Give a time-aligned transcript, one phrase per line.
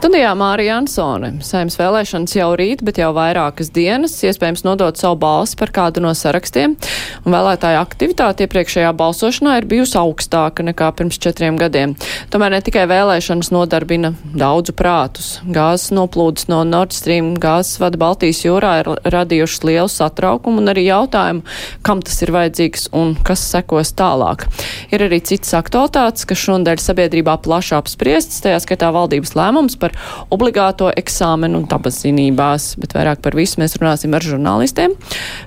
[0.00, 1.28] Studijā Mārija Ansone.
[1.44, 6.14] Saimnes vēlēšanas jau rīt, bet jau vairākas dienas iespējams nodot savu balsi par kādu no
[6.16, 6.72] sarakstiem,
[7.20, 11.92] un vēlētāja aktivitāte iepriekšējā balsošanā ir bijusi augstāka nekā pirms četriem gadiem.
[12.32, 15.28] Tomēr ne tikai vēlēšanas nodarbina daudzu prātus.
[15.44, 20.86] Gāzes noplūdes no Nord Stream gāzes vada Baltijas jūrā ir radījušas lielu satraukumu un arī
[20.86, 21.44] jautājumu,
[21.84, 24.48] kam tas ir vajadzīgs un kas sekos tālāk.
[24.96, 30.26] Ir arī citas aktualitātes, kas šonadēļ sabiedrībā plaši apspriestas, tajā skaitā valdības lēmums par par
[30.30, 34.94] obligāto eksāmenu dabas zinībās, bet vairāk par visu mēs runāsim ar žurnālistiem.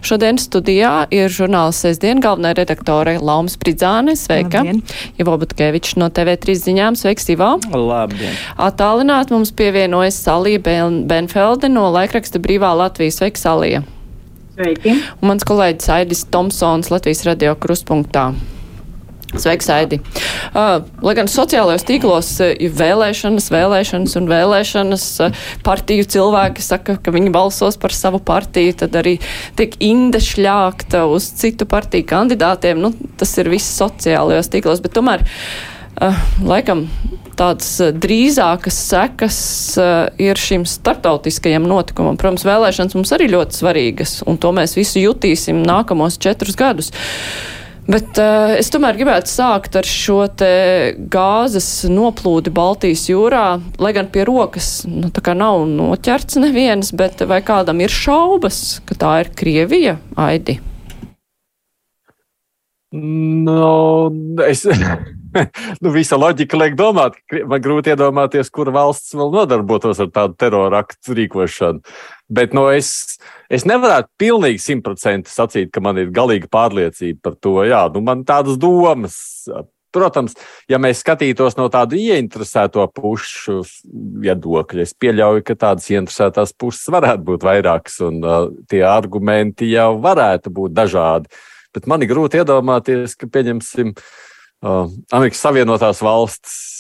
[0.03, 4.15] Šodien studijā ir žurnāls sestdien galvenā redaktore Lauma Spridzāne.
[4.19, 4.63] Sveika!
[4.63, 4.81] Labdien.
[5.19, 6.99] Ivo Butkevičs no TV3 ziņām.
[6.99, 7.55] Sveiks, Ivo!
[7.73, 8.37] Labdien!
[8.57, 13.21] Atālināt mums pievienojas Salija Benfelde no laikraksta Brīvā Latvijas.
[13.21, 13.83] Sveiks, Salija!
[14.53, 14.97] Sveiki!
[15.21, 18.31] Un mans kolēģis Aidis Tomsons Latvijas radio kruspunktā.
[19.33, 19.97] Sveiks, Aidi!
[20.53, 26.99] Uh, lai gan sociālajos tīklos uh, ir vēlēšanas, vēlēšanas un vēlēšanas, uh, partiju cilvēki saka,
[27.01, 29.15] ka viņi balsos par savu partiju, tad arī
[29.57, 32.81] tiek inde šļākta uz citu partiju kandidātiem.
[32.83, 36.85] Nu, tas ir viss sociālajos tīklos, bet tomēr uh, laikam
[37.33, 39.39] tādas uh, drīzākas sekas
[39.81, 42.21] uh, ir šim startautiskajam notikumam.
[42.21, 46.93] Protams, vēlēšanas mums arī ļoti svarīgas, un to mēs visu jutīsim nākamos četrus gadus.
[47.83, 50.21] Bet uh, es tomēr gribētu sākt ar šo
[51.11, 57.83] gāzes noplūdi Baltijas jūrā, lai gan pie rokas nu, nav noķerts neviens, bet vai kādam
[57.83, 60.61] ir šaubas, ka tā ir Krievija, Aidi?
[62.93, 64.13] No,
[64.47, 64.63] es,
[65.83, 71.17] nu, visa loģika liek domāt, man grūti iedomāties, kura valsts vēl nodarbotos ar tādu teroraktu
[71.17, 71.81] rīkošanu.
[72.31, 73.19] Bet no, nu, es,
[73.51, 77.59] es nevaru pilnīgi simtprocentīgi sacīt, ka man ir galīga pārliecība par to.
[77.67, 79.19] Jā, nu, man tādas domas.
[79.93, 80.33] Protams,
[80.71, 83.59] ja mēs skatītos no tādu ieinteresēto pušu
[84.23, 89.91] viedokļa, es pieļauju, ka tādas ieinteresētās puses varētu būt vairākas, un uh, tie argumenti jau
[90.01, 91.29] varētu būt dažādi.
[91.77, 96.72] Bet man ir grūti iedomāties, ka, pieņemsim, uh, Amerikas Savienotās valsts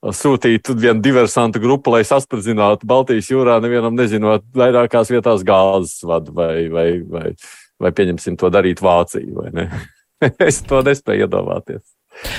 [0.00, 6.68] sūtītu vienu diversantu grupu, lai saspridzinātu Baltijas jūrā, nevienam nezinot vairākās vietās gāzes vadu, vai,
[6.72, 7.32] vai, vai,
[7.80, 9.50] vai pieņemsim to darīt Vācija.
[9.52, 9.68] Ne?
[10.48, 11.84] es to nespēju iedomāties.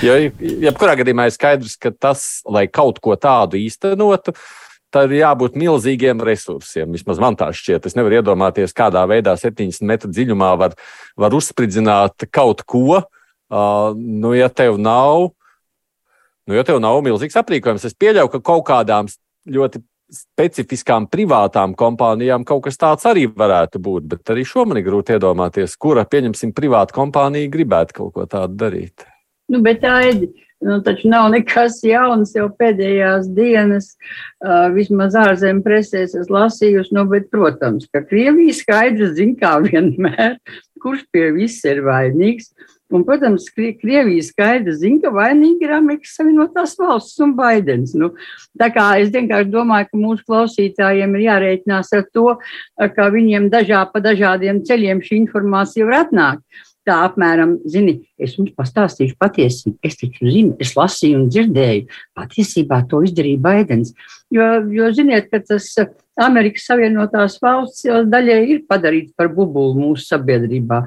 [0.04, 4.34] Jo, jebkurā gadījumā ir skaidrs, ka tas, lai kaut ko tādu īstenotu,
[4.92, 6.92] tad ir jābūt milzīgiem resursiem.
[6.92, 7.88] Vismaz man tā šķiet.
[7.88, 10.76] Es nevaru iedomāties, kādā veidā 70 metru dziļumā var,
[11.18, 13.04] var uzspridzināt kaut ko.
[13.52, 15.32] Uh, nu, ja tev nav
[16.50, 19.10] Nu, jo tev nav milzīgs aprīkojums, es pieļauju, ka kaut kādām
[19.52, 24.08] ļoti specifiskām privātām kompānijām kaut kas tāds arī varētu būt.
[24.12, 28.58] Bet arī šo man ir grūti iedomāties, kura, pieņemsim, privāta kompānija gribētu kaut ko tādu
[28.66, 29.06] darīt.
[29.52, 30.26] Nu, bet tā ir.
[30.62, 33.88] Nu, taču nav nekas jauns jau pēdējās dienas,
[34.46, 40.36] uh, vismaz ārzemju presēs es lasījusi, nu, bet, protams, ka Krievija skaidrs zina, kā vienmēr,
[40.84, 42.52] kurš pie viss ir vainīgs.
[42.92, 47.94] Un, protams, Krievija skaidri zina, ka vainīgi ir Amerikas Savienotās valsts un Baidens.
[47.98, 48.12] Nu,
[48.60, 52.28] tā kā es vienkārši domāju, ka mūsu klausītājiem ir jārēķinās ar to,
[52.98, 56.68] ka viņiem dažā pa dažādiem ceļiem šī informācija var atnākt.
[56.82, 59.76] Tā apmēram, zini, es jums pastāstīšu patiesību.
[59.86, 61.84] Es taču zinu, es lasīju un dzirdēju.
[62.18, 63.94] Patiesībā to izdarīja Baidens.
[64.34, 65.70] Jo, jo ziniet, ka tas
[66.18, 70.82] Amerikas Savienotās valsts jau daļai ir padarīts par bubulu mūsu sabiedrībā.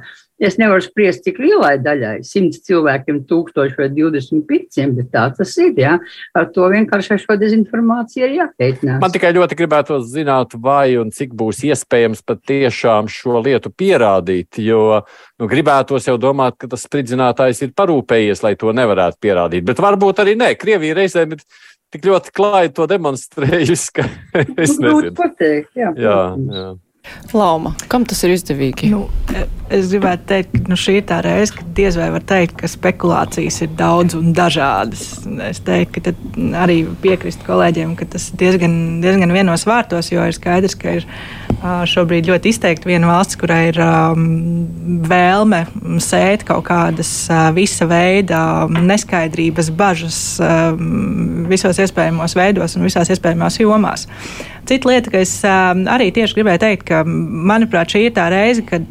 [0.44, 5.54] Es nevaru spriest, cik lielai daļai, simts cilvēkiem, tūkstoši vai divdesmit pieciem, bet tā tas
[5.62, 5.72] ir.
[5.80, 5.96] Jā.
[6.36, 9.00] Ar to vienkārši ar šo dezinformāciju ir jākeitinās.
[9.02, 15.02] Man tikai ļoti gribētu zināt, vai un cik būs iespējams patiešām šo lietu pierādīt, jo
[15.40, 19.66] nu, gribētos jau domāt, ka tas spridzinātājs ir parūpējies, lai to nevarētu pierādīt.
[19.66, 21.44] Bet varbūt arī nē, Krievija reizēm ir
[21.94, 24.08] tik ļoti klāji to demonstrējusi, ka
[24.64, 25.14] es nezinu.
[25.18, 26.66] Pateikt, jā, jā, jā.
[27.34, 28.88] Lauma, kam tas ir izdevīgi?
[28.92, 29.08] Nu,
[29.72, 32.70] es gribētu teikt, ka nu, šī ir tā reize, kad diez vai var teikt, ka
[32.70, 35.24] spekulācijas ir daudz un dažādas.
[35.48, 36.14] Es teiktu, ka
[36.62, 41.08] arī piekrist kolēģiem, ka tas ir diezgan, diezgan vienos vārtos, jo ir skaidrs, ka ir
[41.88, 44.24] šobrīd ļoti izteikti viena valsts, kurai ir um,
[45.08, 45.64] vēlme
[46.02, 53.60] sēt kaut kādas uh, visa veida neskaidrības, bažas um, visos iespējamos veidos un visās iespējamās
[53.62, 54.08] jomās.
[54.68, 58.64] Cita lieta, ka es um, arī tieši gribēju teikt, ka manuprāt šī ir tā reize,
[58.68, 58.86] kad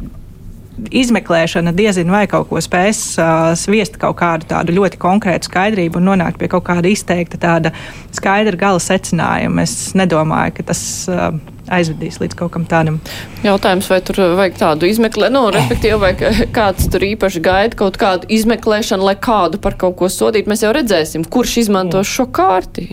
[0.94, 6.10] izmeklēšana diezin vai kaut ko spēs uh, sviest kaut kādu tādu ļoti konkrētu skaidrību un
[6.12, 7.74] nonākt pie kaut kāda izteikta tāda
[8.14, 9.66] skaidra gala secinājuma.
[9.68, 10.86] Es nedomāju, ka tas.
[11.10, 11.42] Uh,
[11.72, 12.98] aizvedīs līdz kaut kam tādam.
[13.44, 16.12] Jautājums, vai tur vajag tādu izmeklēšanu, no, respektīvi, vai
[16.58, 20.52] kāds tur īpaši gaida kaut kādu izmeklēšanu, lai kādu par kaut ko sodītu.
[20.52, 22.90] Mēs jau redzēsim, kurš izmantos šo kārti.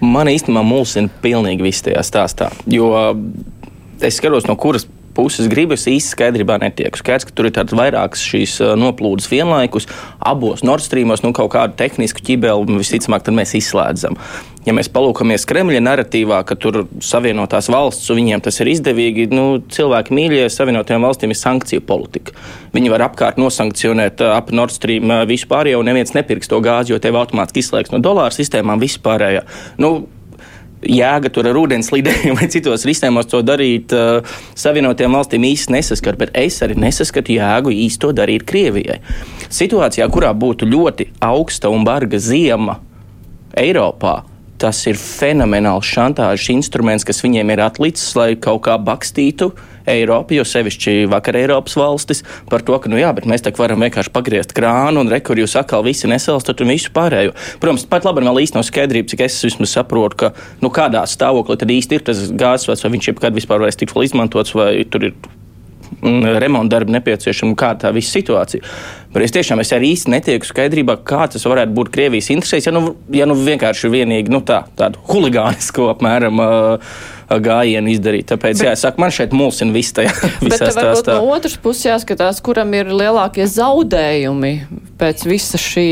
[0.00, 2.92] Man īstenībā mulsina pilnīgi viss tajā stāstā, jo
[4.04, 4.86] es skatos, no kuras
[5.18, 6.94] puses gribas īsti skaidrībā netiek.
[6.98, 9.88] Skaidrs, ka tur ir tādas vairākas šīs noplūdes vienlaikus,
[10.22, 14.16] abos Nord Streamos nu, kaut kādu tehnisku ķibeli visticamāk mēs izslēdzam.
[14.66, 20.12] Ja mēs palūkamies Kremļa narratīvā, ka tur savienotās valsts, viņiem tas ir izdevīgi, nu, cilvēki
[20.14, 22.34] mīļie savienotajām valstīm ir sankciju politika.
[22.74, 27.16] Viņi var apkārt nosankcionēt ap Nord Stream vispārējo, un neviens nepirks to gāzi, jo tev
[27.20, 29.46] automātiski izslēgs no dolāra sistēmām vispārējā.
[29.80, 29.94] Nu,
[30.82, 36.20] jēga tur ar ūdens lidējumu vai citos risinājumos to darīt uh, Savienotajām valstīm īsti nesaskatu,
[36.22, 39.00] bet es arī nesaskatu jēgu īsti to darīt Krievijai.
[39.48, 42.78] Situācijā, kurā būtu ļoti augsta un barga ziema
[43.58, 44.20] Eiropā,
[44.58, 49.52] tas ir fenomenāls šantāžas instruments, kas viņiem ir atlicis, lai kaut kā bakstītu
[49.90, 53.82] Eiropu, jo sevišķi vakar Eiropas valstis par to, ka, nu jā, bet mēs tā varam
[53.84, 57.34] vienkārši pagriezt krānu un rekur jūs atkal visi nesalstat un visu pārējo.
[57.62, 60.32] Protams, pat labi vēl īsti nav skaidrība, cik es vismaz saprotu, ka,
[60.64, 64.54] nu, kādā stāvoklī tad īsti ir tas gāzes, vai viņš jebkad vispār varēs tikt izmantots,
[64.56, 65.16] vai tur ir
[66.00, 68.64] mm, remonta darbi nepieciešami, kā tā visa situācija.
[69.14, 72.74] Bet es tiešām es arī īsti netieku skaidrībā, kā tas varētu būt Krievijas interesēs, ja
[72.74, 76.42] nu, ja nu vienkārši vienīgi nu, tā, tādu huligānisku apmēram.
[76.44, 78.28] Uh, gājienu izdarīt.
[78.30, 80.14] Tāpēc, bet, jā, saku, man šeit mulsina viss tajā.
[80.48, 84.54] Bet varbūt no otras puses jāskatās, kuram ir lielākie zaudējumi
[85.00, 85.90] pēc visa šī.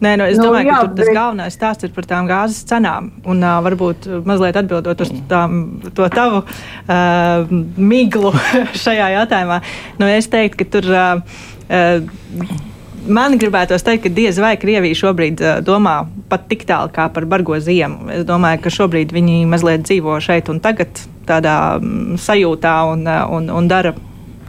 [0.00, 0.96] Nē, nu, es nu, domāju, jā, ka bet...
[1.02, 3.10] tas galvenais stāsts ir par tām gāzes cenām.
[3.28, 5.58] Un uh, varbūt mazliet atbildot uz tām,
[5.96, 8.32] to tavu uh, miglu
[8.84, 9.60] šajā jautājumā,
[10.00, 10.90] nu, es teiktu, ka tur.
[10.90, 11.38] Uh,
[11.68, 12.66] uh,
[13.00, 17.24] Man gribētos teikt, ka diez vai Krievija šobrīd uh, domā pat tik tālu kā par
[17.30, 18.10] bargo ziemu.
[18.12, 23.24] Es domāju, ka šobrīd viņi mazliet dzīvo šeit un tagad tādā um, sajūtā un, uh,
[23.32, 23.94] un, un dara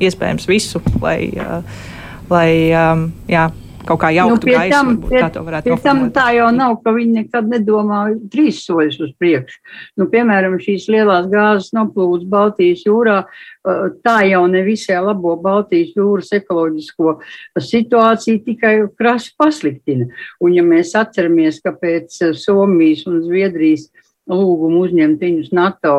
[0.02, 1.62] iespējams visu, lai, uh,
[2.32, 2.50] lai
[3.30, 3.46] jā,
[3.88, 4.74] kaut kā jauktu nu, gaisu.
[4.74, 5.84] Tam, varbūt, tā to varētu būt.
[5.86, 8.02] Tam tā jau nav, ka viņi nekad nedomā
[8.34, 9.60] trīs soļus uz priekšu.
[10.00, 13.22] Nu, piemēram, šīs lielās gāzes noplūdes Baltijas jūrā,
[14.06, 17.16] tā jau ne visai labo Baltijas jūras ekoloģisko
[17.62, 20.10] situāciju, tikai krasi pasliktina.
[20.42, 23.90] Un ja mēs atceramies, ka pēc Somijas un Zviedrijas
[24.30, 25.96] lūgumu uzņemt viņus NATO,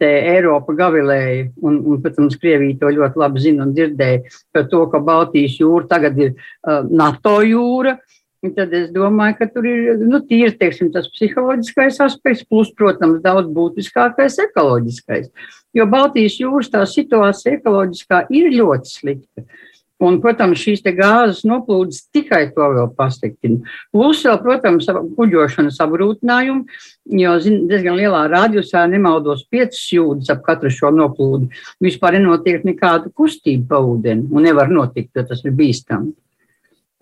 [0.00, 4.24] te Eiropa gavilēja, un, un, protams, Krievija to ļoti labi zina un dzirdēja
[4.54, 7.98] par to, ka Baltijas jūra tagad ir uh, NATO jūra.
[8.40, 13.50] Tad es domāju, ka tur ir nu, tīri teiksim, tas psiholoģiskais aspekts, plus, protams, daudz
[13.52, 15.28] būtiskākais ekoloģiskais.
[15.76, 19.44] Jo Baltijas jūras tā situācija ekoloģiskā ir ļoti slikta.
[20.00, 23.60] Un, protams, šīs gāzes noplūdes tikai to vēl pasliktina.
[23.92, 24.88] Plus, vēl, protams,
[25.18, 26.80] kuģošanas apgrūtinājumi,
[27.18, 31.50] jo zin, diezgan lielā radiusā nemaldos piecas jūdzes ap katru šo noplūdu.
[31.82, 36.12] Vispār nenotiek nekāda kustība pa ūdeni un nevar notikt, jo tas ir bīstami.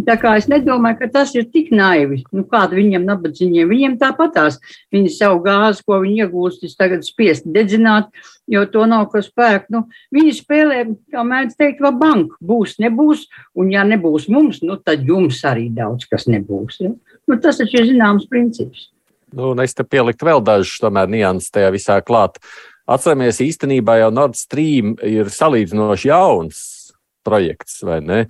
[0.07, 2.21] Tā kā es nedomāju, ka tas ir tik naivi.
[2.31, 3.67] Nu, kāda viņiem nabadzīgiem?
[3.67, 4.61] Viņiem tāpatās.
[4.95, 8.13] Viņi savu gāzi, ko viņi iegūst, tagad spiest dedzināt,
[8.47, 9.67] jo to nav ko spēku.
[9.75, 9.81] Nu,
[10.15, 12.39] viņi spēlē, kā mēdz teikt, va banku.
[12.39, 13.27] Būs, nebūs,
[13.59, 16.79] un ja nebūs mums, nu, tad jums arī daudz kas nebūs.
[16.85, 16.95] Ja?
[17.27, 18.93] Nu, tas taču ir zināms princips.
[19.37, 22.39] Nu, es te pieliktu vēl dažus tomēr nianses tajā visā klāt.
[22.89, 26.61] Atceramies, īstenībā jau Nord Stream ir salīdzinoši jauns
[27.27, 28.23] projekts, vai ne?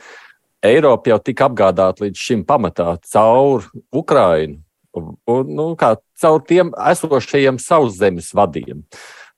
[0.67, 4.59] Eiropa jau tika apgādāta līdz šim pamatā caur Ukrainu.
[4.99, 8.83] Un, nu, kā caur tiem esošajiem sauszemes vadiem.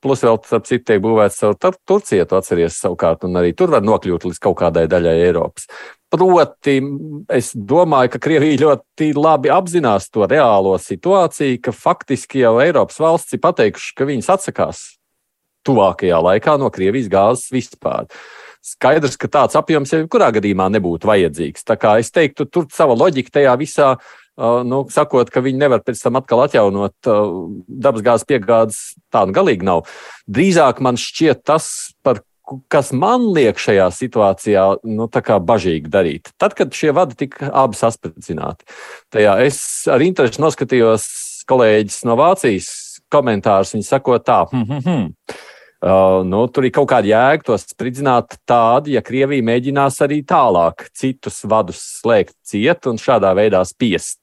[0.01, 3.85] Plus vēl, starp citu, tiek būvēts caur Turciju, tu atceries savukārt, un arī tur var
[3.85, 5.67] nokļūt līdz kaut kādai daļai Eiropas.
[6.11, 6.75] Proti,
[7.31, 13.37] es domāju, ka Krievija ļoti labi apzinās to reālo situāciju, ka faktiski jau Eiropas valsts
[13.37, 14.81] ir pateikuši, ka viņas atsakās
[15.67, 18.09] tuvākajā laikā no Krievijas gāzes vispār.
[18.61, 21.63] Skaidrs, ka tāds apjoms jau jebkurā gadījumā nebūtu vajadzīgs.
[21.65, 23.93] Tā kā es teiktu, tur sava loģika tajā visā.
[23.95, 27.07] Uh, nu, sakot, ka viņi nevar pēc tam atkal atjaunot
[27.67, 29.83] dabasgāzes piegādes, tā nu galīgi nav.
[30.27, 31.67] Drīzāk man šķiet tas,
[32.03, 32.23] par
[32.71, 35.07] kas man liek šajā situācijā nu,
[35.51, 36.33] bažīgi darīt.
[36.41, 38.67] Tad, kad šie vadi tika abi sasprindzināti,
[39.13, 41.07] tajā es ar interesi noskatījos
[41.49, 42.69] kolēģis no Vācijas
[43.11, 43.73] komentārus.
[43.75, 45.39] Viņi sako tā, hm, hm, hm.
[45.81, 50.85] Uh, nu, tur ir kaut kāda jēga to spridzināt tādu, ja Krievija mēģinās arī tālāk
[50.93, 54.19] citus vadus slēgt ciet un šādā veidā spiest.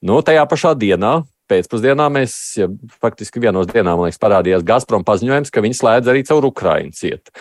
[0.00, 1.18] Nu, tajā pašā dienā,
[1.52, 2.70] pēcpusdienā, mēs ja,
[3.04, 7.32] faktiski vienos dienā, man liekas, parādījās Gazprom paziņojums, ka viņi slēdz arī caur Ukraiņu ciet.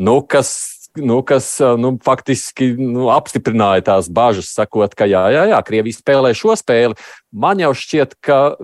[0.00, 0.56] Nu, kas
[0.96, 6.34] nu, kas nu, faktiski nu, apstiprināja tās bažas, sakot, ka jā, jā, jā, Krievija spēlē
[6.36, 6.98] šo spēli.
[7.32, 8.56] Man jau šķiet, ka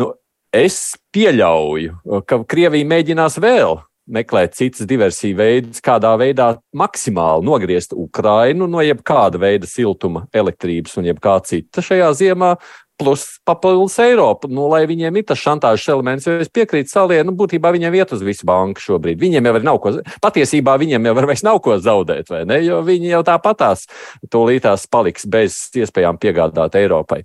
[0.00, 0.12] nu,
[0.54, 3.80] es pieļauju, ka Krievija mēģinās vēl
[4.12, 11.06] meklēt citas diversiju veidus, kādā veidā maksimāli nogriezt Ukrainu no jebkāda veida siltuma, elektrības un
[11.12, 12.56] jebkā cita šajā ziemā,
[13.02, 14.50] plus papildus Eiropa.
[14.50, 18.14] Nu, lai viņiem ir tas šantāžas elements, jo es piekrītu Saliem, nu, būtībā viņiem iet
[18.14, 19.20] uz visu banku šobrīd.
[19.20, 19.94] Viņiem jau nav ko,
[20.24, 22.60] patiesībā viņiem jau vairs nav ko zaudēt, vai ne?
[22.62, 23.88] Jo viņi jau tāpatās
[24.32, 27.22] tūlītās paliks bez iespējām piegādāt Eiropai.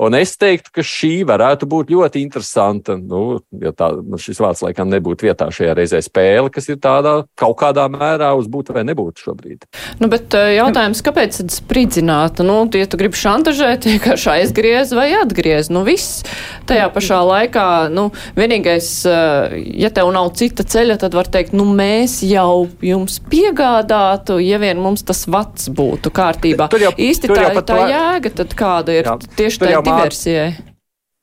[0.00, 2.94] Un es teiktu, ka šī varētu būt ļoti interesanta.
[2.96, 7.18] Nu, jo tā, nu, šis vārds laikam nebūtu vietā šajā reizē spēle, kas ir tādā
[7.40, 9.66] kaut kādā mērā uz būt vai nebūt šobrīd.
[10.00, 12.40] Nu, bet eh, jautājums, kāpēc tad spridzināt?
[12.46, 15.70] Nu, ja tu gribi šantažēt, vienkārši aizgriez vai atgriez.
[15.72, 16.24] Nu, viss
[16.68, 18.08] tajā pašā laikā, nu,
[18.38, 24.40] vienīgais, eh, ja tev nav cita ceļa, tad var teikt, nu, mēs jau jums piegādātu,
[24.44, 26.70] ja vien mums tas vats būtu kārtībā.
[26.72, 30.50] Tur jau, Īsti tur tā, jau tā jēga, tad kāda ir jā, tieši tā diversijai.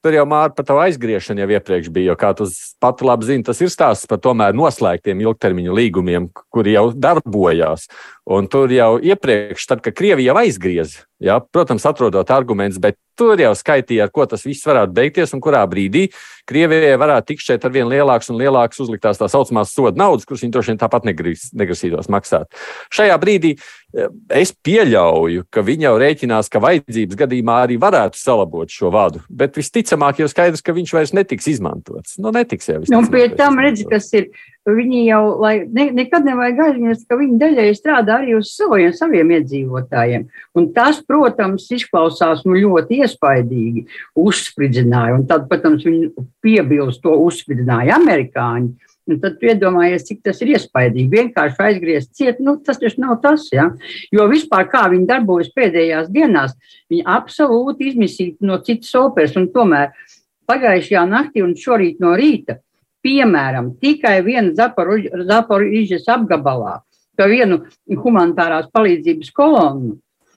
[0.06, 2.46] Tur jau māra par tavu aizgriešanu jau iepriekš bija, jo, kā tu
[2.80, 7.88] pati labi zini, tas ir stāsts par tomēr noslēgtiem ilgtermiņu līgumiem, kuri jau darbojās.
[8.28, 13.40] Un tur jau iepriekš, tad, kad Krievija jau aizgrieza, ja, protams, atrodot argumentus, bet tur
[13.40, 16.10] jau skaitīja, ar ko tas viss varētu beigties un kurā brīdī
[16.48, 20.44] Krievijai varētu tikt šeit ar vien lielāks un lielāks uzliktās tā saucamās soda naudas, kuras
[20.46, 22.48] viņi droši vien tāpat negrasītos maksāt.
[22.94, 24.12] Šajā brīdī eh,
[24.44, 29.60] es pieļauju, ka viņi jau rēķinās, ka vajadzības gadījumā arī varētu salabot šo vadu, bet
[29.60, 32.16] visticamāk jau skaidrs, ka viņš vairs netiks izmantots.
[32.20, 32.80] Nu, netiks jau.
[32.92, 34.32] Nu, pie tam redz, kas ir
[34.76, 35.22] viņi jau,
[35.72, 40.26] ne, nekad nevajag aizmirst, ka viņi daļai strādā arī uz saviem, saviem iedzīvotājiem.
[40.60, 43.86] Un tas, protams, izklausās nu, ļoti iespaidīgi,
[44.20, 45.16] uzspridzināja.
[45.16, 46.12] Un tad, protams, viņi
[46.44, 48.74] piebilst to uzspridzināja amerikāņi.
[49.08, 51.08] Un tad iedomājies, cik tas ir iespaidīgi.
[51.14, 53.48] Vienkārši aizgriezt ciet, nu, tas taču nav tas.
[53.56, 53.70] Ja?
[54.12, 56.58] Jo vispār kā viņi darbojas pēdējās dienās,
[56.92, 59.38] viņi absolūti izmisīti no citas operas.
[59.56, 59.96] Tomēr
[60.52, 62.60] pagājušajā naktī un šorīt no rīta
[63.08, 66.82] piemēram, tikai viena Zaporižas apgabalā,
[67.18, 67.64] ka vienu
[68.04, 69.96] humanitārās palīdzības kolonu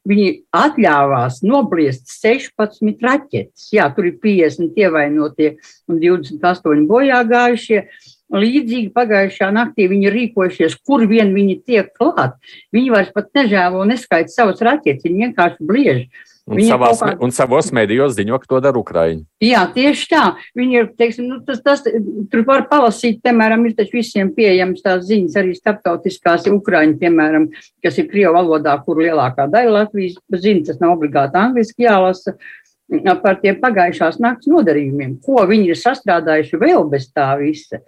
[0.09, 3.69] viņi atļāvās nobriest 16 raķetes.
[3.75, 5.53] Jā, tur ir 50 ievainotie
[5.91, 7.85] un 28 bojā gājušie.
[8.31, 12.37] Līdzīgi pagājušā naktī viņi rīkojušies, kur vien viņi tiek klāt.
[12.73, 16.05] Viņi vairs pat nežēlo un neskaita savus raķetes, viņi vienkārši bliež.
[16.51, 17.13] Un, savās, kā...
[17.23, 19.23] un savos mēdījos ziņo, ka to dara Ukraiņi.
[19.45, 20.23] Jā, tieši tā.
[20.59, 21.85] Viņi ir, teiksim, nu, tas, tas,
[22.33, 27.47] tur var palasīt, piemēram, ir taču visiem pieejams tās ziņas, arī starptautiskās Ukraiņi, piemēram,
[27.85, 32.35] kas ir Krievu valodā, kur lielākā daļa Latvijas zina, tas nav obligāti angliski jālasa,
[33.23, 37.79] par tiem pagājušās nakts nodarījumiem, ko viņi ir sastrādājuši vēl bez tā visa.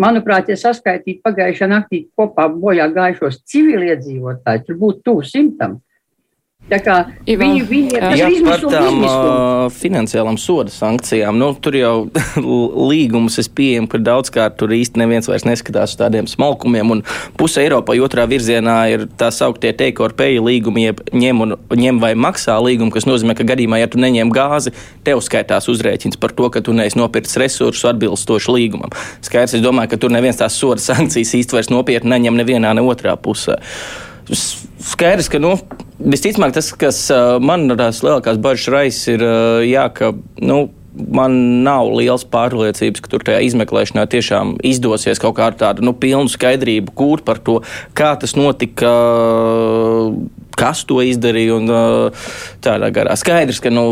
[0.00, 5.78] Manuprāt, ja saskaitītu pagājušā naktī kopā bojā gājušos civiliedzīvotāji, tur būtu tuvu simtam.
[6.70, 11.34] Viņi, viņi Jā, par tām uh, finansiālām soda sankcijām.
[11.40, 11.94] Nu, tur jau
[12.90, 16.92] līgumus es pieņemu, ka daudzkārt tur īsti neviens vairs neskatās uz tādiem smalkumiem.
[16.94, 17.02] Un
[17.40, 21.98] puse Eiropai otrā virzienā ir tā sauktie take or pay līgumi, jeb ņem, un, ņem
[22.02, 24.74] vai maksā līgumi, kas nozīmē, ka gadījumā, ja tu neņem gāzi,
[25.06, 28.94] tev skaitās uzrēķins par to, ka tu neesi nopircis resursus atbilstoši līgumam.
[29.26, 32.86] Skaidrs, es domāju, ka tur neviens tās soda sankcijas īsti vairs nopietni neņem nevienā, ne
[32.86, 33.58] otrā pusē
[34.34, 35.54] skaidrs, ka nu,
[36.00, 37.06] visticamāk tas, kas
[37.42, 39.26] man tās lielākās bažas raisa, ir
[39.70, 40.14] jā, ka.
[40.40, 45.92] Nu, Man nav liels pārliecības, ka tur tajā izmeklēšanā tiešām izdosies kaut kādu tādu nu,
[45.94, 47.60] pilnu skaidrību gūt par to,
[47.94, 48.90] kā tas notika,
[50.58, 51.60] kas to izdarīja.
[51.60, 51.70] Un,
[52.64, 53.86] tādā garā skaidrs, ka nu,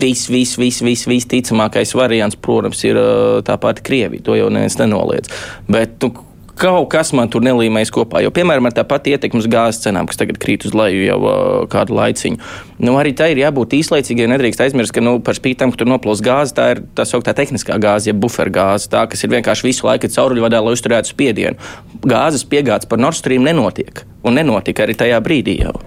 [0.00, 2.98] viss, viss, viss, vis, visticamākais variants, protams, ir
[3.46, 4.24] tā pati Krievija.
[4.26, 5.32] To jau neviens nenoliedz.
[5.68, 6.27] Bet, nu,
[6.58, 8.22] kaut kas man tur nelīmējas kopā.
[8.24, 11.34] Jo, piemēram, ar tā pati ietekmes gāzes cenām, kas tagad krīt uz leju jau uh,
[11.70, 12.40] kādu laiciņu,
[12.84, 14.28] nu, arī tā ir jābūt īslaicīgai.
[14.34, 17.34] Nedrīkst aizmirst, ka nu, par spīti tam, ka tur noplūst gāze, tā ir tā sauktā
[17.38, 21.70] tehniskā gāze, jeb bufergāze, tā, kas ir vienkārši visu laiku cauruļvadā, lai uzturētu spiedienu.
[22.06, 25.78] Gāzes piegādes par Nord Stream nenotiek, un nenotika arī tajā brīdī jau.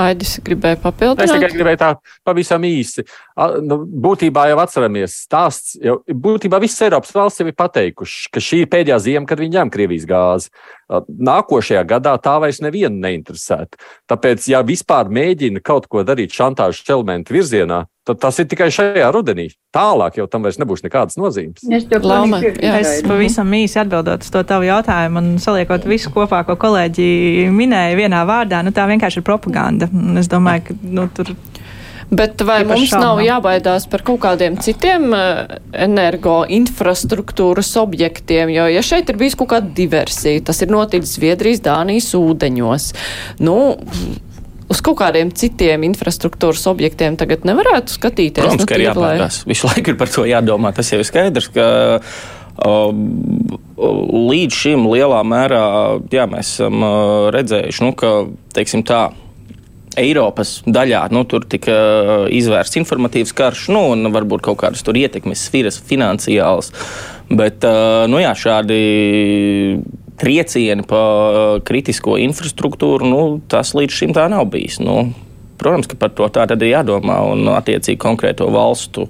[0.00, 1.22] Aidis gribēja papildināt.
[1.28, 1.90] Es tikai gribēju tā
[2.26, 3.04] pavisam īsi.
[3.62, 8.64] Nu, būtībā jau atceramies stāsts, jau būtībā visas Eiropas valsts jau ir pateikušas, ka šī
[8.64, 10.52] ir pēdējā ziema, kad viņi ņem Krievijas gāzi.
[11.30, 13.78] Nākošajā gadā tā vairs nevienu neinteresētu.
[14.10, 19.08] Tāpēc, ja vispār mēģina kaut ko darīt šantāžas elementu virzienā, tad tas ir tikai šajā
[19.14, 19.48] rudenī.
[19.74, 21.64] Tālāk jau tam vairs nebūs nekādas nozīmes.
[21.64, 26.58] Es, Lama, es pavisam īsi atbildot uz to tavu jautājumu un saliekot visu kopā, ko
[26.60, 29.88] kolēģi minēja vienā vārdā, nu tā vienkārši ir propaganda.
[30.20, 31.32] Es domāju, ka nu, tur
[32.14, 35.56] Bet vai Īpaši mums nav jābaidās par kaut kādiem citiem eh,
[35.86, 38.52] energo infrastruktūras objektiem?
[38.54, 42.90] Jo, ja šeit ir bijis kaut kāda diversija, tas ir noticis Zviedrijas, Dānijas ūdeņos.
[43.44, 43.56] Nu,
[44.74, 48.42] Uz kaut kādiem citiem infrastruktūras objektiem tagad nevarētu skatīties.
[48.42, 49.42] Protams, nu, ka ir jābaidās.
[49.46, 50.74] Visu laiku ir par to jādomā.
[50.74, 51.66] Tas jau ir skaidrs, ka
[52.66, 53.04] um,
[54.30, 55.64] līdz šim lielā mērā
[56.12, 58.16] jā, mēs esam uh, redzējuši, nu, ka
[58.56, 59.06] teiksim, tā.
[59.94, 64.98] Eiropas daļā nu, tur tika uh, izvērsts informatīvs karš, nu, un varbūt kaut kādas tur
[64.98, 66.72] ietekmes sfēras, finansiāls.
[67.30, 68.80] Bet uh, nu, jā, šādi
[70.20, 74.80] triecieni pa uh, kritisko infrastruktūru, nu, tas līdz šim tā nav bijis.
[74.82, 75.12] Nu,
[75.54, 77.20] Protams, ka par to tā tad ir jādomā.
[77.30, 79.06] Un, attiecīgi, konkrēto valstu,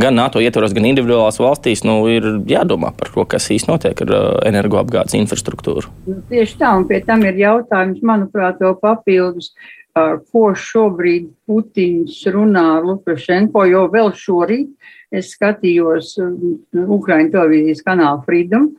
[0.00, 4.14] gan NATO ietvaros, gan individuālās valstīs, nu, ir jādomā par to, kas īstenībā notiek ar
[4.16, 5.92] uh, energoapgādes infrastruktūru.
[6.08, 12.22] Nu, tieši tā, un pie tam ir jautājums, manuprāt, vēl papildus, uh, ko šobrīd Putins
[12.32, 14.72] runā ar Lukašenko, jo vēl šorīt
[15.12, 18.70] es skatījos um, Ukraiņu televīzijas kanālu Freedom,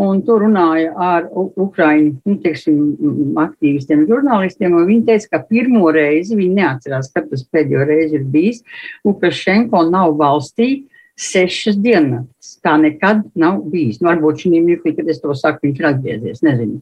[0.00, 2.78] un tur runāja ar Ukraiņu, nu, teiksim,
[3.42, 8.62] aktīvistiem, žurnālistiem, viņi teica, ka pirmo reizi, viņi neatcerās, kad tas pēdējo reizi ir bijis,
[9.04, 10.70] Lukašenko nav valstī
[11.18, 12.56] sešas dienas.
[12.64, 14.00] Tā nekad nav bijis.
[14.00, 16.80] Nu, varbūt šī mirklī, kad es to saku, viņš ir atgriezies, nezinu.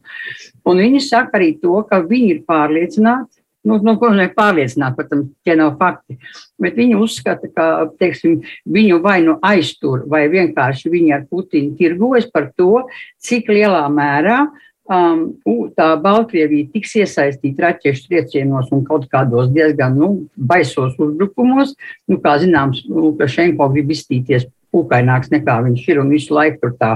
[0.69, 5.29] Un viņi saka arī to, ka viņi ir pārliecināti, nu, nu ko nozīmē pārliecināti, protams,
[5.45, 6.17] tie nav fakti,
[6.61, 7.67] bet viņi uzskata, ka,
[8.01, 12.85] teiksim, viņu vai nu aiztur, vai vienkārši viņi ar Putinu tirgojas par to,
[13.21, 14.39] cik lielā mērā
[14.91, 15.25] um,
[15.77, 21.75] tā Baltkrievija tiks iesaistīta raķešu triecienos un kaut kādos diezgan nu, baisos uzbrukumos.
[22.09, 26.91] Nu, kā zināms, Lukašenko grib izstīties pūkaināks nekā viņš ir un visu laiku tur tā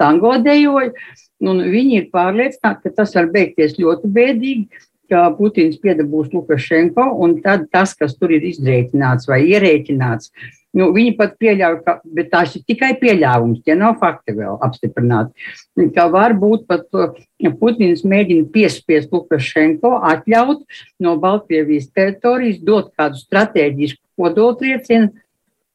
[0.00, 0.92] tango dejoja.
[1.40, 7.36] Un viņi ir pārliecināti, ka tas var beigties ļoti bēdīgi, ka Putins piedabūs Lukašenko, un
[7.44, 10.30] tad tas, kas tur ir izrēķināts vai ierēķināts,
[10.78, 15.50] nu, viņi pat pieļauj, ka, bet tās ir tikai pieļāvums, tie nav fakti vēl apstiprināti,
[15.96, 17.18] ka varbūt pat uh,
[17.60, 20.62] Putins mēģina piespiest Lukašenko atļaut
[21.02, 25.10] no Baltkrievijas teritorijas dot kādu strateģisku kodoltriecienu,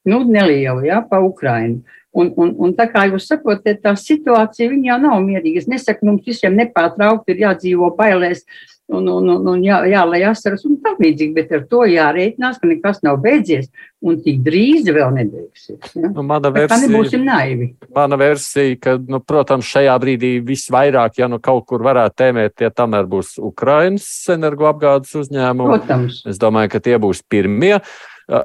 [0.06, 1.82] nu, nelielu, ja, pa Ukrainu.
[2.16, 5.60] Un, un, un tā kā jūs saprotat, tā situācija jau nav mierīga.
[5.60, 8.46] Es nesaku, mums visiem nepārtraukti ir jādzīvo bailēs
[8.88, 12.70] un, un, un, un jā, jālai asaras un tam līdzīgi, bet ar to jārēķinās, ka
[12.70, 13.70] nekas nav beidzies
[14.06, 15.96] un tik drīz vēl nebeigsies.
[15.98, 16.12] Ja?
[16.14, 17.70] Nu, mana Bet tā versija, nebūsim naivi.
[17.96, 22.70] mana versija, ka, nu, protams, šajā brīdī visvairāk, ja nu kaut kur varētu tēmēt, tie
[22.70, 24.06] tomēr būs Ukrainas
[24.36, 25.80] energoapgādes uzņēmumi.
[25.80, 26.22] Protams.
[26.30, 27.80] Es domāju, ka tie būs pirmie.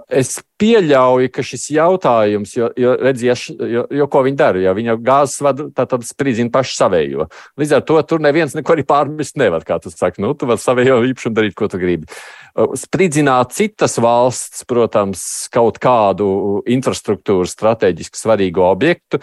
[0.08, 4.60] Es pieļauju, ka šis jautājums, jo, jo, redzi, ja, š- jo, jo ko viņi dara,
[4.62, 7.28] ja viņa gāzes vada, tad, tad spridzina pašu savējo.
[7.60, 10.22] Līdz ar to tur neviens neko arī pārmest nevar, kā tu saki.
[10.22, 12.10] Nu, tu vari savējo īpašumu darīt, ko tu gribi.
[12.76, 15.22] Spridzināt citas valsts, protams,
[15.54, 19.20] kaut kādu infrastruktūru strateģiski svarīgu objektu,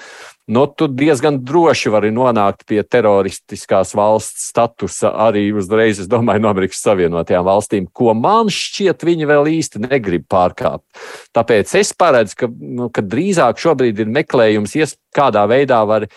[0.48, 6.54] nu, tu diezgan droši vari nonākt pie teroristiskās valsts statusa arī uzreiz, es domāju, no
[6.54, 10.88] Amerikas Savienotajām valstīm, ko man šķiet viņi vēl īsti negrib pārkāpt.
[11.36, 16.08] Tāpēc es paredzu, ka, nu, ka drīzāk šobrīd ir meklējums, ies, kādā veidā var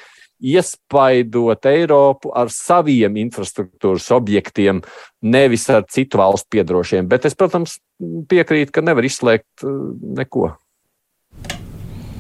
[0.41, 4.81] iespaidot Eiropu ar saviem infrastruktūras objektiem,
[5.21, 7.09] nevis ar citu valstu piedrošiem.
[7.11, 10.55] Bet es, protams, piekrītu, ka nevar izslēgt uh, neko.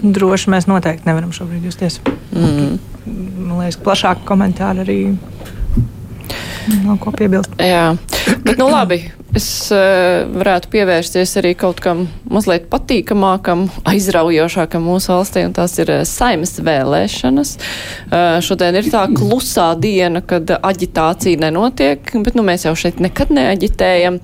[0.00, 1.98] Droši mēs noteikti nevaram šobrīd justies.
[2.32, 2.76] Mm.
[3.06, 5.00] Man liekas, plašāk komentāri arī
[6.84, 7.54] nav ko piebilst.
[7.60, 7.94] Jā,
[8.44, 9.02] bet nu labi.
[9.30, 15.92] Es uh, varētu pievērsties arī kaut kam mazliet patīkamākam, aizraujošākam mūsu valstī, un tās ir
[15.94, 17.52] uh, saimas vēlēšanas.
[18.10, 23.30] Uh, šodien ir tā klusā diena, kad aģitācija nenotiek, bet nu, mēs jau šeit nekad
[23.36, 24.18] neaģitējam.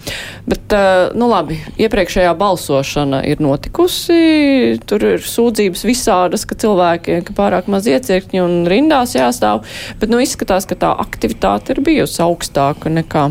[0.51, 7.37] Bet, uh, nu labi, iepriekšējā balsošana ir notikusi, tur ir sūdzības visādas, ka cilvēki ka
[7.37, 9.62] pārāk maz iecirkņi un rindās jāstāv,
[10.01, 13.30] bet nu izskatās, ka tā aktivitāte ir bijusi augstāka nekā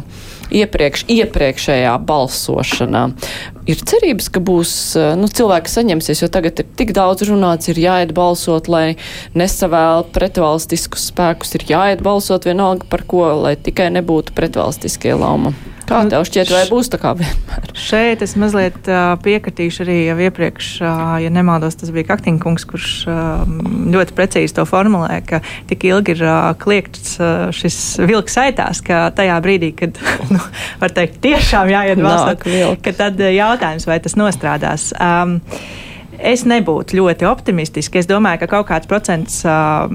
[0.56, 3.04] iepriekš, iepriekšējā balsošanā.
[3.70, 4.74] Ir cerības, ka būs
[5.18, 8.98] nu, cilvēki saņemsies, jo tagad ir tik daudz runāts, ir jāiet balsot, lai
[9.38, 15.56] nesavēl pretvalstiskus spēkus, ir jāiet balsot vienalga par ko, lai tikai nebūtu pretvalstiskie lauma.
[15.86, 17.70] Kā Nu, tev šķiet, vai būs tā kā vienmēr?
[17.78, 22.90] Šeit es mazliet uh, piekritīšu arī jau iepriekš, uh, ja nemaldos, tas bija Kaktiņkungs, kurš
[23.12, 23.46] uh,
[23.94, 29.08] ļoti precīzi to formulē, ka tik ilgi ir uh, kliegts uh, šis vilks aitās, ka
[29.16, 30.02] tajā brīdī, kad,
[30.34, 30.42] nu,
[30.82, 32.82] var teikt, tiešām jāiet vilks.
[32.86, 34.90] ka tad jautājums, vai tas nostrādās.
[34.98, 35.38] Um,
[36.20, 38.00] Es nebūtu ļoti optimistiski.
[38.00, 39.86] Es domāju, ka kaut kāds procents uh,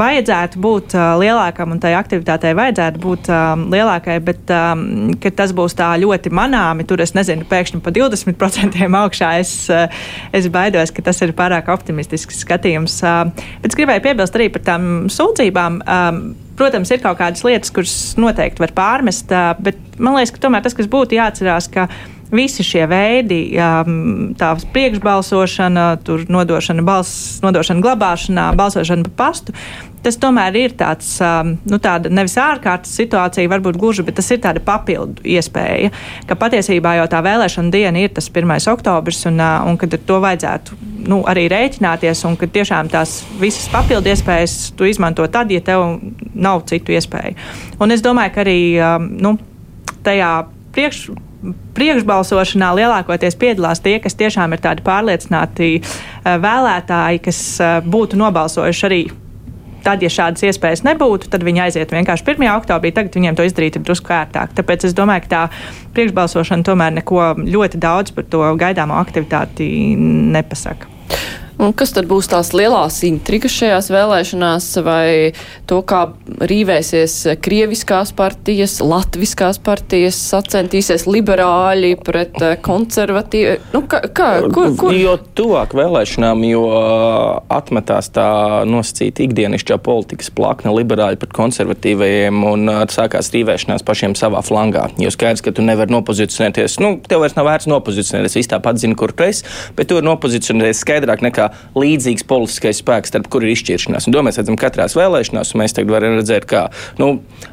[0.00, 5.76] vajadzētu būt uh, lielākam un tai aktivitātei vajadzētu būt uh, lielākai, bet um, tas būs
[5.78, 6.86] tā ļoti manāmi.
[6.88, 9.32] Tur es nezinu, pēkšņi pa 20% augšā.
[9.40, 9.88] Es, uh,
[10.36, 13.00] es baidos, ka tas ir pārāk optimistisks skatījums.
[13.04, 13.26] Uh,
[13.62, 15.82] bet es gribēju piebilst arī par tām sūdzībām.
[15.86, 16.22] Um,
[16.60, 19.30] Protams, ir kaut kādas lietas, kuras noteikti var pārmest,
[19.64, 21.86] bet man liekas, ka tomēr tas, kas būtu jāatcerās, ka
[22.34, 23.40] visi šie veidi,
[24.38, 25.86] tā priekšbalsošana,
[26.30, 29.54] nodošana, balss, nodošana glabāšanā, balsošana pa pastu,
[30.04, 31.12] tas tomēr ir tāds,
[31.68, 35.90] nu, tāda nevis ārkārtas situācija, varbūt gluži, bet tas ir tāda papildu iespēja,
[36.28, 38.54] ka patiesībā jau tā vēlēšana diena ir tas 1.
[38.72, 40.78] oktobris, un, un kad ar to vajadzētu
[41.10, 45.98] nu, arī rēķināties, un ka tiešām tās visas papildu iespējas tu izmanto tad, ja tev
[46.34, 47.36] nav citu iespēju.
[47.80, 48.60] Un es domāju, ka arī
[49.20, 49.36] nu,
[50.06, 50.32] tajā
[50.74, 51.08] priekš
[51.76, 58.88] priekšbalsošanā lielākoties piedalās tie, kas tiešām ir tādi pārliecināti eh, vēlētāji, kas eh, būtu nobalsojuši
[58.90, 59.02] arī
[59.80, 62.44] Tad, ja šādas iespējas nebūtu, tad viņi aiziet vienkārši 1.
[62.52, 62.90] oktobrī.
[62.92, 64.52] Tagad viņiem to izdarīt ir drusku ērtāk.
[64.58, 65.42] Tāpēc es domāju, ka tā
[65.96, 70.90] priekšbalsošana tomēr neko ļoti daudz par to gaidāmo aktivitāti nepasaka.
[71.60, 75.32] Un kas tad būs tās lielās intrigas šajās vēlēšanās, vai
[75.68, 76.06] to, kā
[76.40, 83.58] rīvēsies krieviskās partijas, latviskās partijas, sacentīsies liberāļi pret eh, konservatīvi?
[83.74, 84.96] Nu, kā, kā, kur, kur?
[84.96, 86.64] Jo tuvāk vēlēšanām, jo
[87.52, 88.30] atmetās tā
[88.68, 94.86] nosacīta ikdienišķā politikas plakna liberāļi pret konservatīvajiem un sākās rīvēšanās pašiem savā flangā.
[95.00, 98.96] Jo skaidrs, ka tu nevari nopozicionēties, nu, tev vairs nav vērts nopozicionēties, viss tāpat zina,
[98.96, 99.44] kur tu esi,
[99.76, 104.08] bet tu vari nopozicionēties skaidrāk nekā līdzīgs politiskais spēks, starp kuriem ir izšķiršanās.
[104.08, 106.66] Un to mēs redzam katrās vēlēšanās, un mēs tagad varam redzēt, kā
[107.00, 107.10] nu,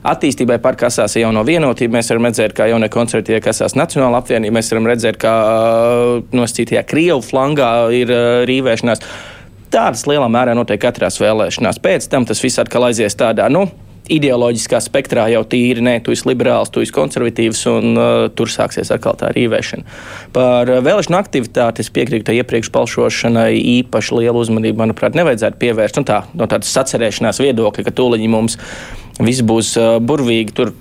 [0.08, 4.72] attīstībai par kasās jauno vienotību, mēs varam redzēt, kā jaunie koncertie kasās Nacionāla apvienība, mēs
[4.74, 5.34] varam redzēt, kā
[6.36, 8.14] nosacītajā Krievu flangā ir
[8.50, 9.04] rīvēšanās.
[9.74, 11.82] Tādas lielā mērā notiek katrās vēlēšanās.
[11.84, 13.66] Pēc tam tas viss atkal aizies tādā, nu,
[14.14, 18.92] ideoloģiskā spektrā jau tīri, nē, tu esi liberāls, tu esi konservatīvs, un uh, tur sāksies
[18.94, 19.86] atkal tā rīvēšana.
[20.36, 26.02] Par uh, vēlēšanu aktivitāti es piekrītu, iepriekš balsošanai īpaši lielu uzmanību, manuprāt, nevajadzētu pievērst.
[26.08, 28.60] Tā, no tādas sacerēšanās viedokļa, ka tūlīt mums
[29.20, 30.58] viss būs uh, burvīgi.
[30.58, 30.76] Tur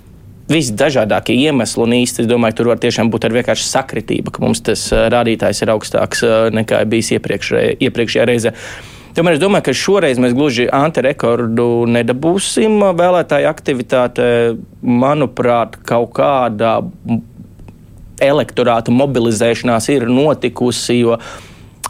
[0.51, 4.63] visdažādākie iemesli, un īsti es domāju, tur var tiešām būt arī vienkārši sakritība, ka mums
[4.67, 8.55] tas uh, rādītājs ir augstāks uh, nekā bijis iepriekšējā reizē.
[9.17, 12.83] Tomēr es domāju, ka šoreiz mēs gluži antirekordu nedabūsim.
[12.99, 14.27] Vēlētāju aktivitāte,
[14.85, 16.75] manuprāt, kaut kādā
[18.21, 20.99] elektorāta mobilizēšanās ir notikusi.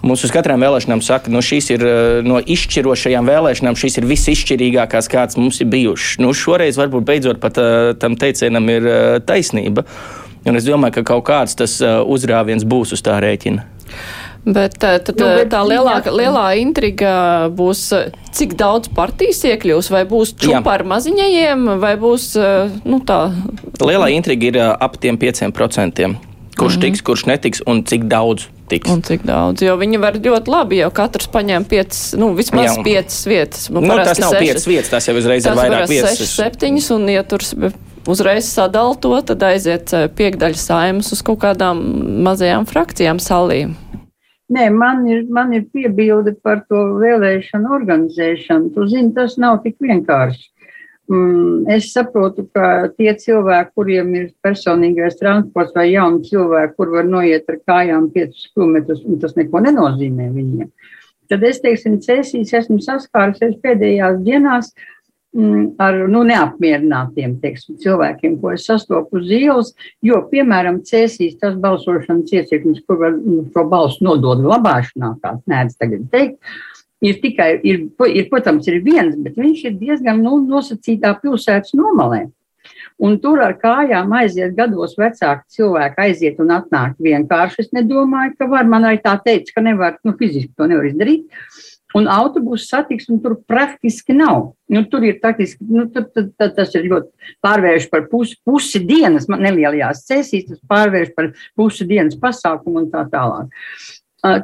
[0.06, 1.84] Mums uz katrām vēlēšanām saka, no šīs ir
[2.22, 6.20] no izšķirošajām vēlēšanām, šīs ir visizšķirīgākās, kādas mums ir bijušas.
[6.22, 7.58] Nu, šoreiz varbūt beidzot pat
[7.98, 8.86] tam teicienam ir
[9.26, 9.82] taisnība.
[10.46, 13.66] Un es domāju, ka kaut kāds tas uzrāviens būs uz tā rēķina.
[14.46, 19.40] Bet, eh, tad, nu, eh, bet tā lielāka, lielā intriga būs, eh, cik daudz partijas
[19.42, 22.28] iekļūs, vai būs čupa ar maziņajiem, vai būs
[22.86, 23.34] nu, tā.
[23.82, 26.14] Lielā intriga ir ap tiem 5%.
[26.56, 26.80] Kurš mm -hmm.
[26.80, 28.90] tiks, kurš netiks un cik daudz tiks.
[28.90, 32.84] Un cik daudz, jo viņi var ļoti labi, jo katrs paņem piecas, nu, vismaz Jā.
[32.84, 33.70] piecas vietas.
[33.70, 36.18] Nu, nu, tas nav sešas, piecas vietas, tas jau uzreiz ir vairāk vietas.
[36.18, 37.40] Sešas, septiņas, un ja tur
[38.06, 41.82] uzreiz sadal to, tad aiziet piekdaļa saimas uz kaut kādām
[42.22, 43.74] mazajām frakcijām salīm.
[44.52, 48.70] Nē, man ir, man ir piebilde par to vēlēšanu organizēšanu.
[48.74, 50.44] Tu zini, tas nav tik vienkārši.
[51.10, 57.06] Mm, es saprotu, ka tie cilvēki, kuriem ir personīgais transports vai jauni cilvēki, kur var
[57.10, 60.70] noiet ar kājām 5 km, un tas neko nenozīmē viņiem.
[61.30, 64.95] Tad es, teiksim, cēsīs esmu saskārusies pēdējās dienās Mm,
[65.82, 69.72] ar nu, neapmierinātiem teiksim, cilvēkiem, ko es sastopu uz ielas.
[70.04, 75.76] Jo, piemēram, cēsīs tas balsošanas iecirknis, kur var nu, šo balsu nodot glabāšanā, kā nēdz
[75.82, 76.40] tagad teikt,
[77.04, 82.26] ir tikai, ir, ir, protams, ir viens, bet viņš ir diezgan nu, nosacītā pilsētas nomalē.
[82.96, 87.66] Un tur ar kājām aiziet gados vecāki cilvēki, aiziet un atnāk vienkārši.
[87.66, 88.64] Es nedomāju, ka var.
[88.66, 91.28] Man arī tā teica, ka nevar, nu, fiziski to nevar izdarīt.
[91.28, 94.52] Uh, un autobusu satiksmi tur praktiski nav.
[94.72, 98.82] Nu, tur ir taktiski, nu, tur, tad, tad, tas ir ļoti pārvērš par pusi, pusi
[98.86, 103.52] dienas, nelielajās cēsīs, tas pārvērš par pusi dienas pasākumu un tā tālāk.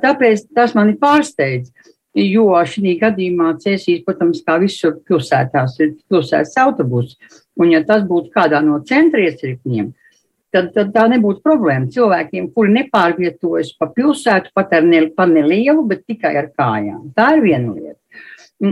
[0.02, 1.72] Tāpēc tas mani pārsteidz.
[2.12, 7.16] Jo šī gadījumā cēsīs, protams, kā visur pilsētās, ir pilsētas autobusi.
[7.57, 9.88] Un, ja tas būtu kādā no centra iecirkņiem,
[10.54, 15.84] tad, tad tā nebūtu problēma cilvēkiem, kuri nepārvietojas pa pilsētu pat ar ne, pa nelielu,
[15.88, 17.10] bet tikai ar kājām.
[17.16, 17.98] Tā ir viena lieta.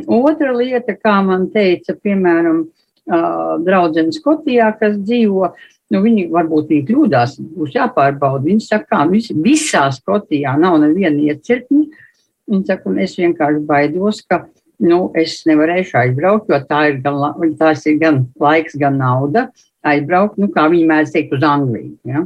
[0.07, 2.69] Otra lieta, kā man teica, piemēram,
[3.67, 5.49] draudzene Skotijā, kas dzīvo,
[5.91, 8.45] nu, viņi varbūt viņi kļūdās, būs jāpārbauda.
[8.47, 12.07] Viņi saka, ka vis, visā Skotijā nav neviena iecirkņa,
[12.51, 14.41] Viņa saka, un es vienkārši baidos, ka
[14.83, 17.21] nu, es nevarēšu aizbraukt, jo tā ir gan,
[17.61, 19.47] tās ir gan laiks, gan nauda
[19.87, 22.25] aizbraukt, nu, kā viņi mēdz teikt, uz Angliju, ja?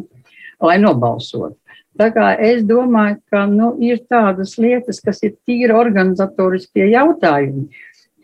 [0.65, 1.57] lai nobalsotu.
[1.99, 7.69] Tā kā es domāju, ka nu, ir tādas lietas, kas ir tīri organizatoriskie jautājumi,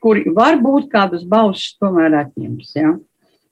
[0.02, 2.72] kuri varbūt kādas balsis tomēr atņems.
[2.74, 2.96] Ja?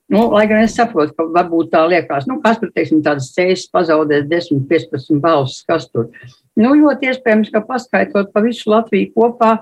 [0.09, 3.67] Nu, lai gan es saprotu, ka varbūt tā liekas, nu, kas tur, teiksim, tādas ceļas
[3.75, 6.09] pazaudēs 10, 15 balsis, kas tur.
[6.59, 9.59] Nu, ļoti iespējams, ka paskaitot pa visu Latviju kopā,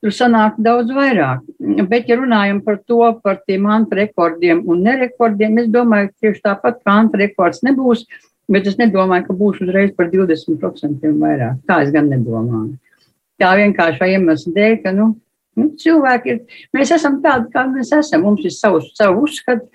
[0.00, 1.44] tur sanāk daudz vairāk.
[1.90, 6.80] Bet, ja runājam par to, par tiem antrekordiem un nerekordiem, es domāju, ka tieši tāpat
[6.84, 8.06] kā antrekords nebūs,
[8.50, 11.60] bet es nedomāju, ka būs uzreiz par 20% vairāk.
[11.68, 12.78] Tā es gan nedomāju.
[13.40, 15.12] Tā vienkāršā iemesla dēļ, ka nu,
[15.56, 16.42] nu, cilvēki ir,
[16.76, 18.26] mēs esam tādi, kā mēs esam.
[18.26, 19.68] Mums ir savs, savu uzskatu,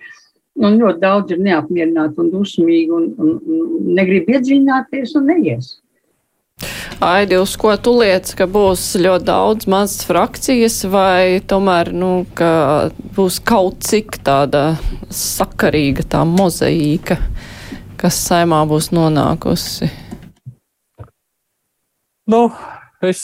[0.62, 5.74] un ļoti daudz ir neapmierināti un dusmīgi un, un, un negrib iedziļināties un neies.
[7.00, 12.90] Aidi, uz ko tu liec, ka būs ļoti daudz mazas frakcijas, vai tomēr, nu, ka
[13.18, 14.78] būs kaut cik tāda
[15.12, 17.20] sakarīga tā mozaīka,
[18.00, 19.92] kas saimā būs nonākusi?
[22.32, 22.48] Nu,
[23.04, 23.22] es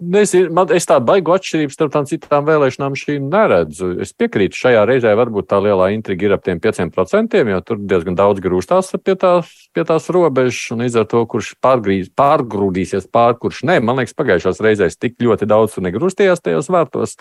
[0.00, 3.92] nezinu, man, es tādu baigu atšķirību starp tām citām vēlēšanām šīm neredzu.
[4.04, 8.18] Es piekrītu, šajā reizē varbūt tā lielā intriga ir ap tiem 5%, jo tur diezgan
[8.18, 13.36] daudz grūstās pie tās, pie tās robežas, un līdz ar to, kurš pārgrīz, pārgrūdīsies pār,
[13.40, 17.16] kurš ne, man liekas, pagājušās reizēs tik ļoti daudz tur negrūstījās tajos vārtos.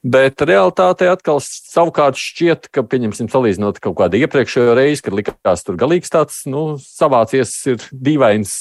[0.00, 5.76] Bet realitātē atkal savukārt šķiet, ka, pieņemsim, salīdzinot kaut kādu iepriekšējo reizi, kad likās tur
[5.80, 8.54] galīgs tāds, nu, savācies ir dīvains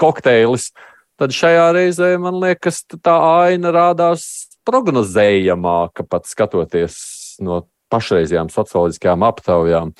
[0.00, 0.70] kokteilis.
[0.72, 0.88] Uh,
[1.22, 3.14] tad šajā reizē man liekas, tā
[3.46, 4.26] aina rādās
[4.66, 6.98] prognozējamāka pat skatoties
[7.42, 9.94] no pašreizējām socioloģiskajām aptaujām.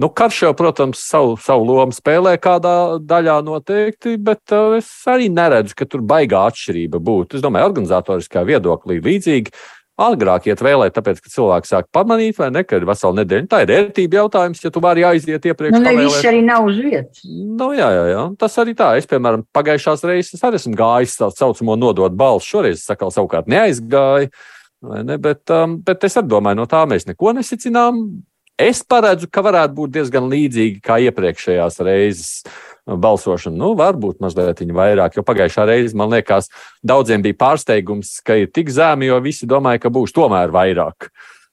[0.00, 5.28] Nu, karš jau, protams, savu, savu lomu spēlē kādā daļā noteikti, bet uh, es arī
[5.32, 7.38] neredzu, ka tur baigā atšķirība būtu.
[7.38, 9.52] Es domāju, organizatoriskā viedoklī līdzīgi
[10.02, 13.48] agrāk iet vēlēt, tāpēc, ka cilvēki sāk pamanīt, vai ne, ka ir vesela nedēļa.
[13.50, 15.76] Tā ir ērtība jautājums, ja tu vari aiziet iepriekš.
[15.76, 17.22] Nu, ne viss arī nav uz vietas.
[17.26, 18.24] Nu, jā, jā, jā.
[18.40, 18.92] Tas arī tā.
[19.00, 22.50] Es, piemēram, pagājušās reizes arī esmu gājis tā saucamo nodot balsu.
[22.56, 24.32] Šoreiz, sakal, savukārt neaizgāju.
[24.82, 28.02] Ne, bet, um, bet es domāju, no tā mēs neko nesicinām.
[28.60, 32.42] Es paredzu, ka varētu būt diezgan līdzīgi kā iepriekšējās reizes
[32.86, 33.56] balsošanu.
[33.58, 36.50] Nu, varbūt mazliet vairāk, jo pagājušā reize man liekas,
[36.82, 41.10] daudziem bija pārsteigums, ka ir tik zemi, jo visi domāja, ka būs tomēr vairāk.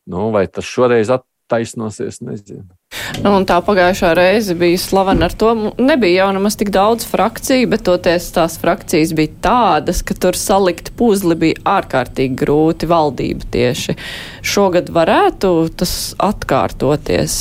[0.10, 2.79] Nu, vai tas šoreiz attaisnosies, nezinu.
[3.20, 7.68] Nu, un tā pagājušā reize bija slavena ar to, nebija jau nemaz tik daudz frakciju,
[7.70, 13.98] bet toties tās frakcijas bija tādas, ka tur salikt puzli bija ārkārtīgi grūti valdība tieši.
[14.42, 15.94] Šogad varētu tas
[16.30, 17.36] atkārtoties.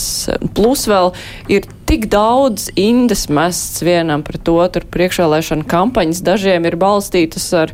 [0.58, 1.14] Plus vēl
[1.52, 7.72] ir tik daudz indes mests vienam pret otru priekšvēlēšana kampaņas, dažiem ir balstītas ar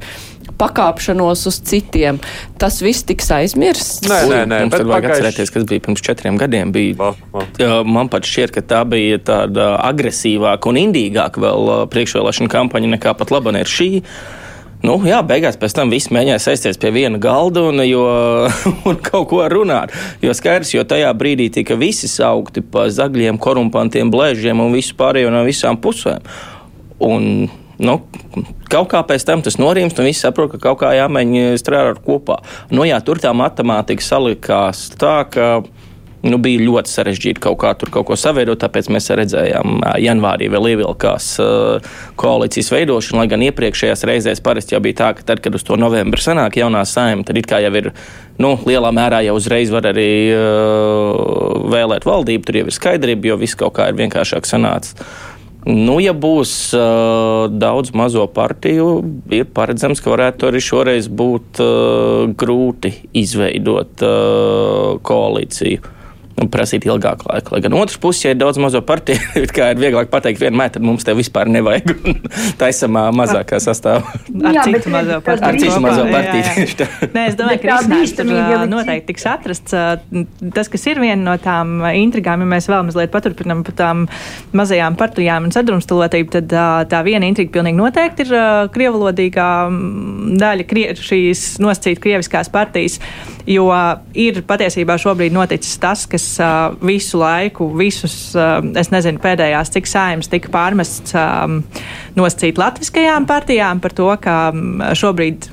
[0.61, 2.21] pakāpšanos uz citiem.
[2.61, 4.05] Tas viss tiks aizmirsts.
[4.09, 5.17] Nē, nē, nē bet vajag pagaiš...
[5.17, 6.73] atcerēties, kas bija pirms četriem gadiem.
[6.75, 7.83] Bija, va, va.
[7.89, 13.35] man pat šķiet, ka tā bija tāda agresīvāka un indīgāka vēl priekšvēlēšana kampaņa nekā pat
[13.35, 13.91] laba ir šī.
[14.85, 18.05] Nu, jā, beigās pēc tam viss mēģināja sēsties pie viena galda un, jo,
[18.91, 19.95] un kaut ko runāt.
[20.21, 25.33] Jo skaidrs, jo tajā brīdī tika visi saukti pa zagļiem, korumpantiem, blēžiem un visu pārējo
[25.33, 26.21] no visām pusēm.
[27.05, 27.99] Un Nu,
[28.71, 32.39] kaut kā pēc tam tas norimst, un viss saprot, ka kaut kā jāmēģina strādāt kopā.
[32.71, 35.49] Nu, jā, tur tā matemātika salikās tā, ka
[36.25, 38.59] nu, bija ļoti sarežģīti kaut kā tur kaut ko saveidot.
[38.63, 44.77] Tāpēc mēs redzējām, ka janvārī vēl ievilkās uh, koalīcijas veidošana, lai gan iepriekšējās reizēs parasti
[44.77, 47.61] jau bija tā, ka tad, kad uz to novembrī sanāk jaunā saima, tad it kā
[47.65, 47.91] jau ir
[48.41, 52.49] nu, lielā mērā jau uzreiz var arī uh, vēlēt valdību.
[52.49, 54.97] Tur jau ir skaidrība, jo viss kaut kā ir vienkāršāk sanācis.
[55.65, 58.89] Nu, ja būs uh, daudz mazo partiju,
[59.33, 65.94] ir paredzams, ka varētu arī šoreiz būt uh, grūti izveidot uh, koalīciju
[66.39, 67.55] nu, prasīt ilgāku laiku.
[67.55, 69.19] Lai gan otrs puses, ja ir daudz mazo partiju,
[69.57, 71.93] kā ir vieglāk pateikt, vienmēr tad mums te vispār nevajag.
[72.61, 74.15] Tā esamā mazākā sastāvā.
[74.45, 75.49] Ar jā, citu mazo partiju.
[75.49, 76.89] Ar citu mazo partiju.
[77.17, 79.77] Nē, es domāju, ka risinājums noteikti tiks atrasts.
[80.55, 84.07] Tas, kas ir viena no tām intrigām, ja mēs vēl mazliet paturpinam par tām
[84.57, 86.57] mazajām partijām un sadrumstalotību, tad
[86.91, 88.35] tā viena intriga pilnīgi noteikti ir
[88.75, 89.49] krievalodīgā
[90.41, 93.01] daļa krie, šīs nosacīt krieviskās partijas,
[93.47, 93.69] jo
[94.17, 99.91] ir patiesībā šobrīd noticis tas, kas uh, visu laiku, visus, uh, es nezinu, pēdējās cik
[99.91, 101.61] saimnes tika pārmests um,
[102.19, 105.51] noscīt latviskajām partijām par to, ka um, šobrīd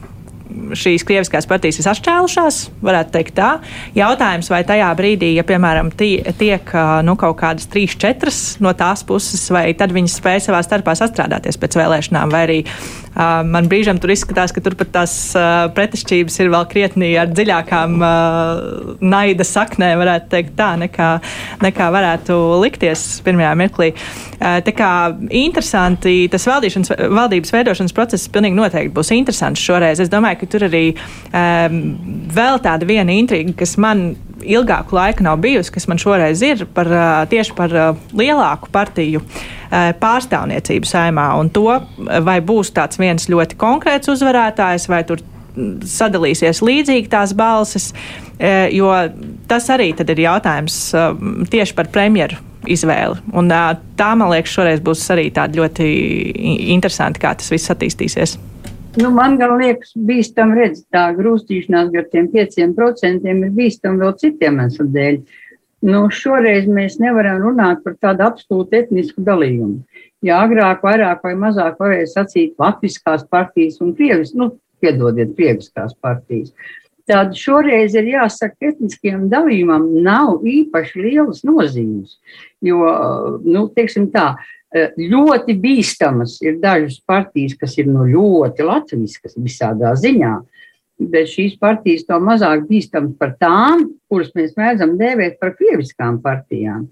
[0.77, 3.51] šīs krieviskās partijas ir sašķēlušās, varētu teikt tā.
[3.97, 6.73] Jautājums, vai tajā brīdī, ja, piemēram, tie, tiek
[7.07, 11.59] nu, kaut kādas trīs, četras no tās puses, vai tad viņas spēj savā starpā sastrādāties
[11.61, 16.39] pēc vēlēšanām, vai arī uh, man brīžam tur izskatās, ka tur pat tās uh, pretešķības
[16.41, 21.11] ir vēl krietni ar dziļākām uh, naida saknēm, varētu teikt tā, nekā,
[21.63, 23.91] nekā varētu likties pirmajā mirklī.
[23.93, 24.91] Uh, tā kā
[25.29, 30.01] interesanti, tas valdības veidošanas process pilnīgi noteikti būs interesants šoreiz.
[30.01, 31.79] Es domāju, ka tur arī um,
[32.33, 36.89] vēl tāda viena intriga, kas man ilgāku laiku nav bijusi, kas man šoreiz ir par,
[37.31, 37.73] tieši par
[38.17, 39.23] lielāku partiju
[40.01, 41.27] pārstāvniecību saimā.
[41.39, 41.67] Un to,
[42.25, 45.23] vai būs tāds viens ļoti konkrēts uzvarētājs, vai tur
[45.85, 47.91] sadalīsies līdzīgi tās balsis,
[48.71, 48.91] jo
[49.51, 50.77] tas arī ir jautājums
[51.51, 53.19] tieši par premjeru izvēli.
[53.35, 55.87] Un, tā, man liekas, šoreiz būs arī tāda ļoti
[56.75, 58.37] interesanti, kā tas viss attīstīsies.
[58.99, 64.59] Nu, man liekas, bīstam redzēt, tā grūstīšanās gar tiem pieciem procentiem ir bīstam vēl citiem
[64.65, 65.21] eslu dēļ.
[65.87, 69.79] Nu, šoreiz mēs nevaram runāt par tādu absolūtu etnisku dalījumu.
[70.27, 74.51] Jā, agrāk vairāk vai mazāk varēja sacīt latviskās partijas un krievis, nu,
[74.83, 76.51] piedodiet, krieviskās partijas.
[77.07, 82.19] Tad šoreiz ir jāsaka, ka etniskiem dalījumam nav īpaši lielas nozīmes.
[82.59, 82.83] Jo,
[83.47, 89.93] nu, teiksim tā, eh, ļoti bīstamas ir dažas partijas, kas ir nu, ļoti latviskas visādā
[89.99, 90.35] ziņā,
[91.11, 96.87] bet šīs partijas to mazāk bīstamas par tām, kuras mēs mēdzam dēvēt par krieviskām partijām.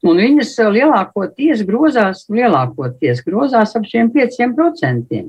[0.00, 5.28] Un viņas lielākoties grozās, lielākoties grozās ap šiem pieciem procentiem.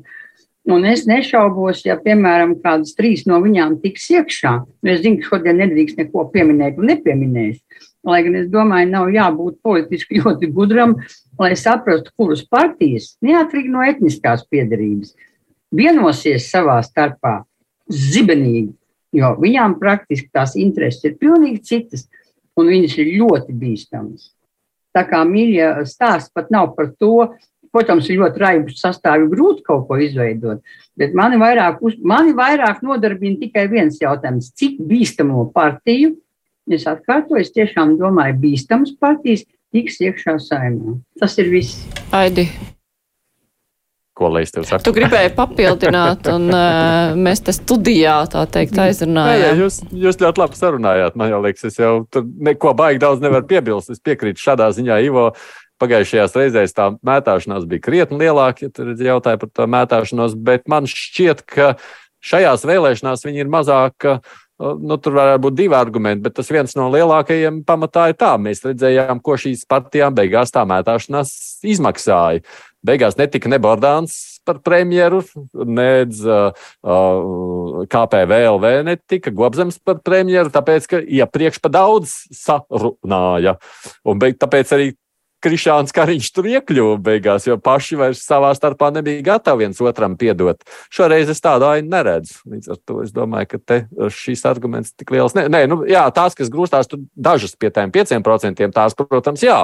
[0.71, 4.53] Un es nešaubos, ja, piemēram, kādas trīs no viņām tiks iekšā.
[4.61, 7.57] Nu, es zinu, ka šodien nedrīkst neko pieminēt un nepieminēs.
[8.07, 10.95] Lai gan es domāju, nav jābūt politiski ļoti gudram,
[11.39, 15.13] lai saprastu, kuras partijas, neatkarīgi no etniskās piedarības,
[15.75, 17.41] vienosies savā starpā
[17.91, 18.73] zibenīgi,
[19.17, 22.07] jo viņām praktiski tās intereses ir pilnīgi citas,
[22.57, 24.31] un viņas ir ļoti bīstamas.
[24.91, 27.29] Tā kā mīļa stāsts pat nav par to,
[27.71, 30.59] Protams, ir ļoti raibs sastāvs, grūti kaut ko izveidot.
[30.99, 36.17] Bet mani vairāk, uz, mani vairāk nodarbina tikai viens jautājums, cik bīstamo partiju,
[36.75, 40.99] es atkārtoju, es tiešām domāju, bīstamas partijas tiks iekšā saimā.
[41.19, 41.85] Tas ir viss.
[42.15, 42.49] Aidi.
[44.21, 44.83] Ko lai es tev saku?
[44.85, 49.39] Tu gribēji papildināt, un uh, mēs te studijā, tā teikt, aizrunājām.
[49.39, 51.17] Jā, jā, jūs, jūs ļoti labi sarunājāt.
[51.17, 53.93] Man jau liekas, es jau tur neko baigi daudz nevaru piebilst.
[53.95, 55.31] Es piekrītu šādā ziņā, Ivo.
[55.81, 60.85] Pagājušajās reizēs tā mētāšanās bija krietni lielāka, ja tur jautāja par to mētāšanos, bet man
[60.85, 61.71] šķiet, ka
[62.21, 64.11] šajās vēlēšanās viņi ir mazāk.
[64.61, 68.35] Nu, tur varētu būt divi argumenti, bet tas viens no lielākajiem pamatā ir tā.
[68.41, 71.31] Mēs redzējām, ko šīs partijām beigās tā mētāšanās
[71.71, 72.43] izmaksāja.
[72.85, 75.21] Beigās netika ne Bordāns par premjeru,
[75.53, 76.53] nedz uh,
[77.89, 83.57] KPVLV netika Gobzems par premjeru, tāpēc, ka iepriekš ja pa daudz sarunāja.
[84.05, 84.89] Un beig, tāpēc arī
[85.41, 90.61] Krišāns Kariņš tur iekļuva beigās, jo paši vairs savā starpā nebija gatavi viens otram piedot.
[90.93, 92.41] Šoreiz es tādu ainu neredzu.
[92.51, 93.81] Līdz ar to es domāju, ka
[94.13, 95.35] šīs arguments tik liels.
[95.37, 99.63] Nē, nē nu, jā, tās, kas grūstās, tur dažas pie pieciem procentiem, tās, protams, jā.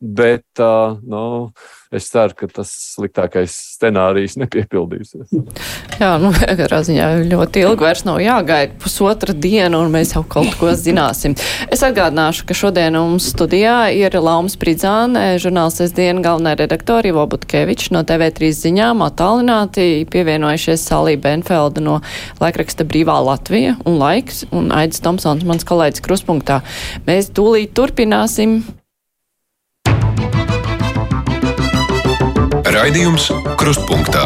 [0.00, 1.50] Bet uh, nu,
[1.92, 5.34] es ceru, ka tas sliktākais scenārijs nepiepildīsies.
[6.00, 10.56] Jā, nu, katrā ziņā ļoti ilgi vairs nav jāgaida pusotra diena, un mēs jau kaut
[10.56, 11.36] ko zināsim.
[11.68, 17.92] Es atgādināšu, ka šodien mums studijā ir Lauma Spridzāne, žurnālists dienu galvenā redaktora Ivo Butkevičs
[17.92, 22.00] no TV3 ziņām, attālināti pievienojušies Salī Benfelda no
[22.40, 26.62] laikraksta Brīvā Latvija un Laiks, un Aidis Tomsons, mans kolēģis Kruspunktā.
[27.04, 28.62] Mēs tūlīt turpināsim.
[32.70, 33.24] Raidījums
[33.58, 34.20] Krustpunktā.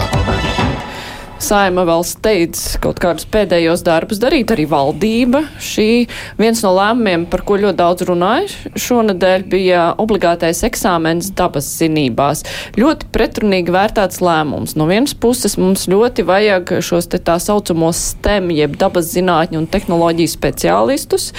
[1.40, 5.40] Saima vēl steidz kaut kādus pēdējos darbus darīt, arī valdība.
[5.64, 6.04] Šī
[6.36, 12.44] viens no lēmumiem, par ko ļoti daudz runāja šonadēļ, bija obligātais eksāmens dabas zinībās.
[12.76, 14.76] Ļoti pretrunīgi vērtēts lēmums.
[14.76, 19.70] No vienas puses mums ļoti vajag šos te tā saucamos STEM, jeb dabas zinātņu un
[19.72, 21.32] tehnoloģiju speciālistus.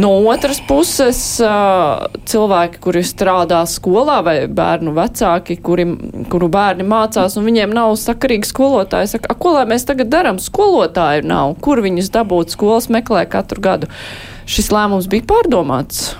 [0.00, 1.18] No otras puses,
[2.32, 5.84] cilvēki, kuri strādā skolā, vai bērnu vecāki, kuri,
[6.32, 10.40] kuru bērni mācās, un viņiem nav sakarīgi skolotāji, saka, ko lai mēs tagad darām?
[10.40, 11.56] Skolotāju nav.
[11.60, 12.56] Kur viņus dabūt?
[12.56, 13.90] Skolas meklē katru gadu.
[14.48, 16.14] Šis lēmums bija pārdomāts.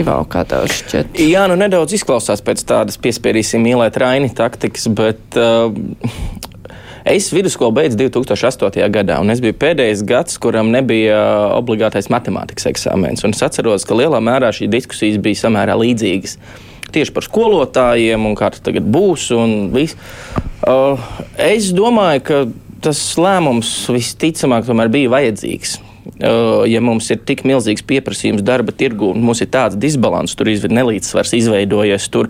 [0.00, 1.18] Ivau, kā tev šķiet?
[1.26, 5.68] Jā, nu nedaudz izklausās pēc tādas piespiedīsim mīlēt Raini taktikas, bet uh,
[7.04, 8.84] Es vidusskolu beidzu 2008.
[8.92, 11.20] gadā, un es biju pēdējais gads, kuram nebija
[11.56, 13.24] obligātais matemātikas eksāmens.
[13.24, 16.36] Es atceros, ka lielā mērā šīs diskusijas bija samērā līdzīgas.
[16.90, 19.30] Tieši par skolotājiem un kā tas tagad būs.
[19.30, 22.42] Uh, es domāju, ka
[22.84, 25.78] tas lēmums visticamāk tomēr bija vajadzīgs.
[26.20, 30.66] Ja mums ir tik milzīgs pieprasījums darba tirgu un mums ir tāds disbalans, tur ir
[30.68, 32.28] nelīdzsvars izveidojies, tur,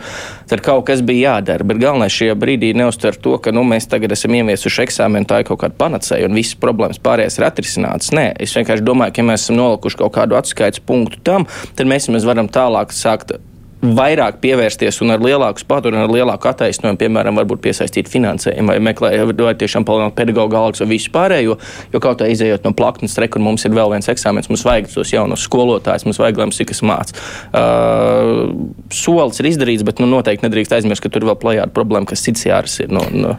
[0.50, 1.66] tad kaut kas bija jādara.
[1.66, 5.50] Bet galvenais šajā brīdī neuztver to, ka nu, mēs tagad esam ieviesuši eksāmenu, tā ir
[5.50, 8.14] kaut kāda panacēja un visas problēmas pārējās ir atrisinātas.
[8.16, 11.90] Nē, es vienkārši domāju, ka ja mēs esam nolikuši kaut kādu atskaites punktu tam, tad
[11.90, 13.34] mēs, mēs varam tālāk sākt
[13.80, 19.32] vairāk pievērsties un ar lielāku spāru un ar lielāku attaisnojumu, piemēram, piesaistīt finansējumu vai meklēt,
[19.40, 21.56] vai tiešām palielināt pedagoģu algas vai visu pārējo.
[21.94, 25.14] Jo kaut kā izējot no plaknes, rekur mums ir vēl viens eksāmens, mums vajag tos
[25.14, 27.26] jaunos skolotājus, mums vajag, lai mums ir kas mācās.
[27.56, 28.52] Uh,
[28.92, 32.48] solis ir izdarīts, bet nu, noteikti nedrīkst aizmirst, ka tur vēl plējāda problēma, kas cits
[32.50, 33.00] jārisina.
[33.00, 33.36] No, no,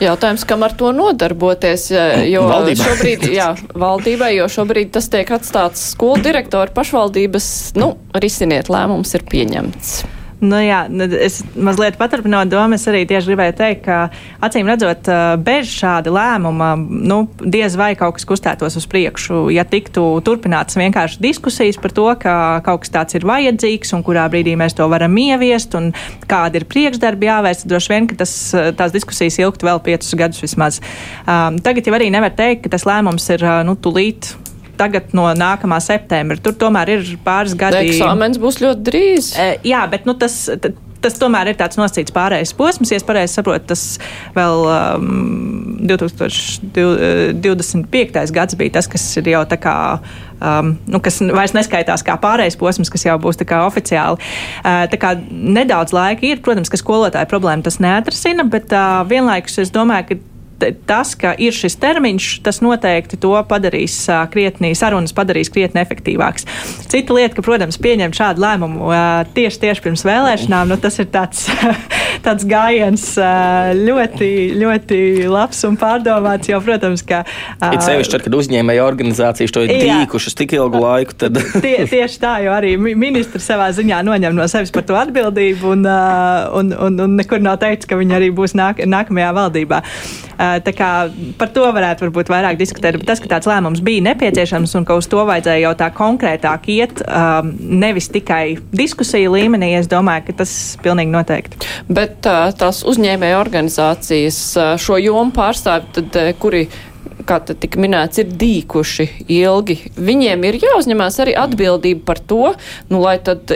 [0.00, 1.90] Jautājums, kam ar to nodarboties,
[2.30, 2.86] jo valdībai.
[2.88, 9.26] šobrīd, jā, valdībai, jo šobrīd tas tiek atstāts skolu direktoru pašvaldības, nu, risiniet lēmums ir
[9.28, 10.19] pieņemts.
[10.40, 13.98] Nu, jā, nu, es mazliet paturpinot domu, es arī tieši gribēju teikt, ka
[14.46, 15.10] acīm redzot,
[15.44, 19.42] bez šāda lēmuma, nu, diez vai kaut kas kustētos uz priekšu.
[19.52, 22.34] Ja tiktu turpināts vienkārši diskusijas par to, ka
[22.64, 25.92] kaut kas tāds ir vajadzīgs un kurā brīdī mēs to varam ieviest un
[26.30, 28.36] kādi ir priekšdarbi jāvērst, droši vien, ka tas,
[28.80, 30.80] tās diskusijas ilgtu vēl piecus gadus vismaz.
[31.26, 34.32] Um, tagad jau arī nevar teikt, ka tas lēmums ir nu, tulīt
[34.80, 36.38] tagad no nākamā septembra.
[36.40, 37.76] Tur tomēr ir pāris gadi.
[37.90, 39.24] Eksāmens būs ļoti drīz.
[39.36, 39.38] E,
[39.70, 40.34] jā, bet nu, tas.
[41.00, 42.90] Tas tomēr ir tāds nosacīts pārējais posms.
[42.92, 43.96] Ja es pareizi saprotu, tas
[44.34, 48.32] vēl um, 2025.
[48.36, 49.96] gads bija tas, kas ir jau tā kā
[50.44, 54.20] um, nu, kas vairs neskaitās kā pārējais posms, kas jau būs oficiāli.
[54.60, 59.56] Uh, tā kā nedaudz laika ir, protams, ka skolotāja problēma tas neatrasina, bet uh, vienlaikus
[59.64, 60.14] es domāju, ka
[60.86, 63.96] tas, ka ir šis termiņš, tas noteikti to padarīs
[64.32, 66.46] krietni, sarunas padarīs krietni efektīvāks.
[66.90, 68.90] Cita lieta, ka, protams, pieņemt šādu lēmumu
[69.36, 71.46] tieši, tieši pirms vēlēšanām, nu, tas ir tāds,
[72.26, 73.06] tāds gājiens
[73.80, 74.30] ļoti,
[74.60, 75.00] ļoti
[75.30, 77.22] labs un pārdomāts, jo, protams, ka.
[77.70, 81.40] Ir sevišķi, kad uzņēmēja organizācijas to ir tīkušas tik ilgu laiku, tad.
[81.64, 85.86] Tie, tieši tā, jo arī ministrs savā ziņā noņem no sevis par to atbildību un,
[86.60, 89.80] un, un, un nekur nav teikts, ka viņi arī būs nāk, nākamajā valdībā.
[90.64, 90.90] Tā kā
[91.40, 94.98] par to varētu varbūt vairāk diskutēt, bet tas, ka tāds lēmums bija nepieciešams un ka
[94.98, 100.40] uz to vajadzēja jau tā konkrētāk iet, um, nevis tikai diskusiju līmenī, es domāju, ka
[100.42, 101.72] tas pilnīgi noteikti.
[101.90, 104.40] Bet tās uzņēmēja organizācijas
[104.80, 106.66] šo jomu pārstāvi, tad kuri
[107.26, 109.08] kā tika minēts, ir dīkuši
[109.40, 109.76] ilgi.
[110.00, 112.54] Viņiem ir jāuzņemās arī atbildība par to,
[112.90, 113.54] nu, lai tad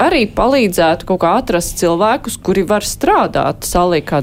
[0.00, 4.22] arī palīdzētu kaut kā atrast cilvēkus, kuri var strādāt salī, kā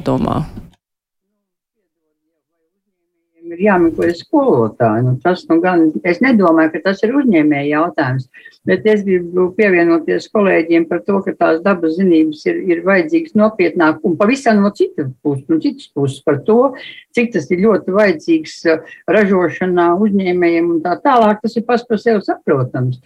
[3.47, 5.03] domā ir jāmeklē skolotāji.
[5.05, 8.27] Nu, tas, nu, gan, es nedomāju, ka tas ir uzņēmēja jautājums,
[8.65, 14.03] bet es gribu pievienoties kolēģiem par to, ka tās dabas zinības ir, ir vajadzīgas nopietnāk
[14.03, 16.73] un pavisam no citas puses, no citas puses par to,
[17.15, 21.41] cik tas ir ļoti vajadzīgs uh, ražošanā, uzņēmējiem un tā tālāk.
[21.41, 23.01] Tas ir pats par sevi saprotams.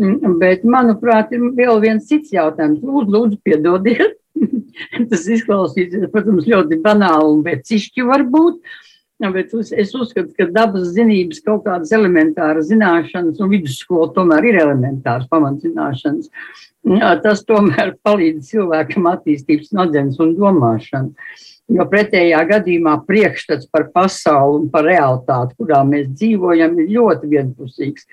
[0.00, 2.82] Mm, bet, manuprāt, ir vēl viens cits jautājums.
[2.82, 4.18] Lūdzu, lūdzu piedodiet.
[5.10, 8.58] tas izklausīsies, protams, ļoti banāli un vecišķi varbūt.
[9.32, 15.28] Bet es uzskatu, ka dabas zinības, kaut kādas elementāras zināšanas, un vidusskola tomēr ir elementāras
[15.30, 16.28] pamatzināšanas,
[17.24, 21.28] tas tomēr palīdz cilvēkam attīstīt smadzenes un domāšanu.
[21.72, 28.04] Jo pretējā gadījumā priekšstats par pasauli un par realitāti, kurā mēs dzīvojam, ir ļoti vienpusīgs.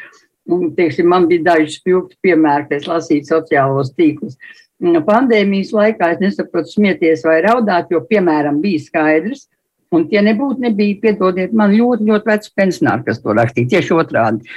[0.52, 4.38] Un, teiksim, man bija daži spilgti piemēri, kad es lasīju sociālos tīklus.
[4.82, 9.61] Pandēmijas laikā es nesaprotu smieties vai raudāt, jo, piemēram, bija skaidrs, ka
[9.92, 14.54] Un tie nebūtu nebija, piedodiet, man ļoti, ļoti veci pensionāri, kas to rakstīja, tieši otrādi.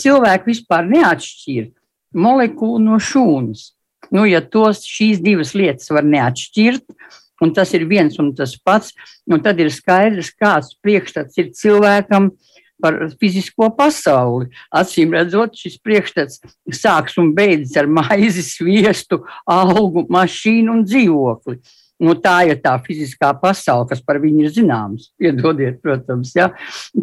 [0.00, 1.68] Cilvēki vispār neatšķir
[2.18, 3.68] molekulu no šūnas.
[4.14, 6.86] Nu, ja tos šīs divas lietas var neatšķirt,
[7.44, 8.94] un tas ir viens un tas pats,
[9.28, 12.32] nu, tad ir skaidrs, kāds priekšstats ir cilvēkam
[12.82, 14.48] par fizisko pasauli.
[14.74, 16.40] Acīm redzot, šis priekšstats
[16.78, 21.58] sāks un beidzas ar maizi, sviestu, augu, mašīnu un dzīvokli.
[21.98, 25.08] Nu, tā ir tā fiziskā pasaule, kas par viņu ir zināms.
[25.20, 26.30] Piedodiet, protams.
[26.38, 26.52] Ja?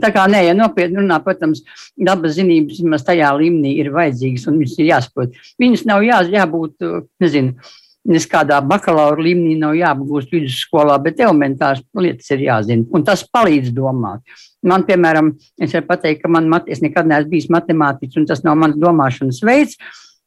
[0.02, 1.66] Tā kā nē, ja nopietni runā, protams,
[2.00, 5.42] dabas zinības vismaz tajā līmenī ir vajadzīgas un viņas ir jāsaprot.
[5.60, 6.88] Viņas nav jā, jābūt,
[7.24, 7.58] nezinu,
[8.06, 12.88] nes kādā bakalaura līmenī nav jāapgūst vidusskolā, bet elementāras lietas ir jāzina.
[12.96, 14.24] Un tas palīdz domāt.
[14.66, 18.56] Man, piemēram, es varu pateikt, ka man, es nekad neesmu bijis matemātiķis, un tas nav
[18.62, 19.76] mans domāšanas veids.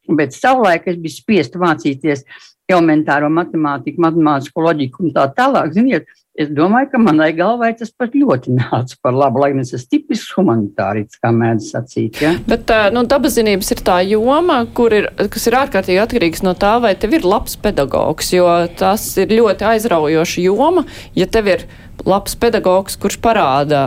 [0.08, 2.24] Bet savulaik es biju spiests mācīties
[2.68, 5.70] elementāro matemātiku, matemātisko loģiku un tā tālāk.
[5.72, 6.08] Ziniet,
[6.38, 10.34] es domāju, ka manai galvai tas pat ļoti nāca par labu, lai es esmu tipisks
[10.36, 12.20] humanitārīts, kā mēdz sacīt.
[12.20, 12.34] Ja?
[12.48, 14.60] Bet nu, dabazinības ir tā joma,
[14.98, 18.48] ir, kas ir ārkārtīgi atkarīgs no tā, vai tev ir labs pedagogs, jo
[18.78, 20.84] tas ir ļoti aizraujoša joma,
[21.16, 21.64] ja tev ir
[22.04, 23.80] labs pedagogs, kurš parāda,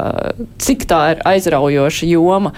[0.61, 2.55] cik tā ir aizraujoša joma.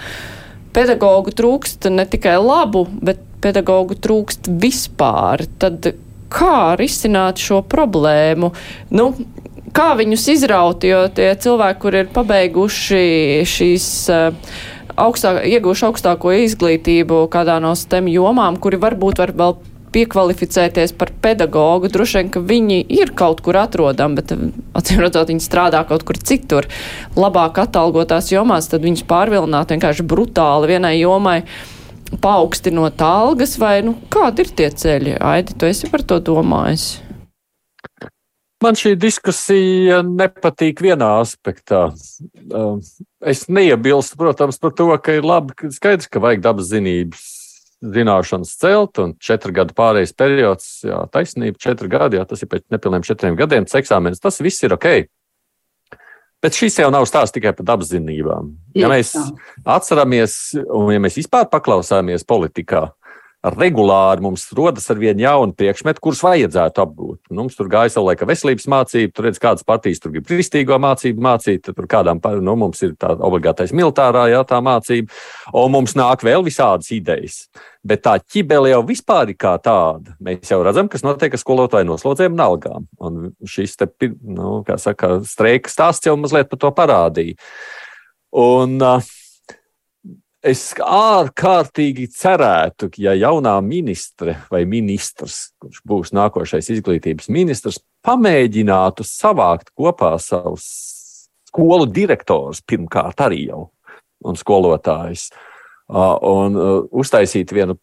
[0.74, 5.44] Pedagogu trūkst ne tikai labu, bet pedagogu trūkst vispār.
[5.60, 5.92] Tad
[6.34, 8.50] kā risināt šo problēmu?
[8.94, 9.10] Nu,
[9.74, 13.04] kā viņus izraut, jo tie cilvēki, kur ir pabeiguši
[13.48, 14.56] šīs uh,
[15.00, 19.56] augstāk, iegūši augstāko izglītību kādā no STEM jomām, kuri varbūt var vēl
[19.94, 21.90] piekvalificēties par pedagogu.
[21.92, 24.34] Droši vien, ka viņi ir kaut kur atrodami, bet
[24.74, 26.66] acīm redzot, viņi strādā kaut kur citur,
[27.18, 31.42] labāk atalgotās jomās, tad viņus pārvilināt vienkārši brutāli vienai jomai.
[32.20, 35.16] Paaugstinot algas, vai nu, kādi ir tie ceļi?
[35.24, 36.98] Aidi, tu esi par to domājis?
[38.64, 41.90] Man šī diskusija nepatīk vienā aspektā.
[42.48, 42.78] Um,
[43.20, 47.26] es neiebilstu, protams, par to, ka ir labi, skaidrs, ka vajag dabas zinības
[47.84, 52.64] zināšanas celt, un četru gadu pārējais periods, jā, taisnība, četri gadi, jā, tas ir pēc
[52.72, 54.88] nepilniem četriem gadiem, tas eksāmenis, tas viss ir ok.
[56.44, 58.50] Bet šis jau nav stāsts tikai par dabas zinībām.
[58.76, 59.14] Ja mēs
[59.64, 60.34] atceramies,
[60.68, 62.90] un ja mēs vispār paklausāmies politikā,
[63.44, 67.18] regulāri mums rodas ar vienu jaunu priekšmetu, kurus vajadzētu apgūt.
[67.28, 70.78] Nu, mums tur gāja savu laiku veselības mācību, tur redz, kādas partijas tur grib kristīgo
[70.80, 75.12] mācību mācīt, tur kādām, nu, mums ir tā obligātais militārā jā, tā mācība,
[75.52, 77.44] un mums nāk vēl visādas idejas.
[77.84, 80.14] Bet tā ķibele jau vispār ir kā tāda.
[80.24, 82.86] Mēs jau redzam, kas notiek ar skolotāju noslodzēm un algām.
[83.04, 83.90] Un šis te,
[84.24, 87.36] nu, kā saka, streika stāsts jau mazliet par to parādīja.
[88.40, 89.04] Un, uh,
[90.44, 99.72] Es ārkārtīgi cerētu, ja jaunā ministre vai ministrs, kurš būs nākošais izglītības ministrs, pamēģinātu savākt
[99.72, 100.66] kopā savus
[101.48, 103.70] skolu direktors pirmkārt arī jau
[104.24, 105.30] un skolotājus.
[105.88, 106.54] Un
[106.96, 107.78] uztaisīt vienu,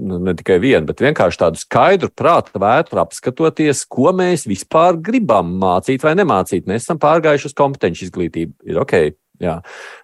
[0.00, 5.56] nu, ne tikai vienu, bet vienkārši tādu skaidru prāta vētru apskatoties, ko mēs vispār gribam
[5.60, 6.68] mācīt vai nemācīt.
[6.68, 8.56] Mēs esam pārgājuši uz kompetenci izglītību.
[8.72, 8.96] Ir ok,
[9.42, 9.58] Jā.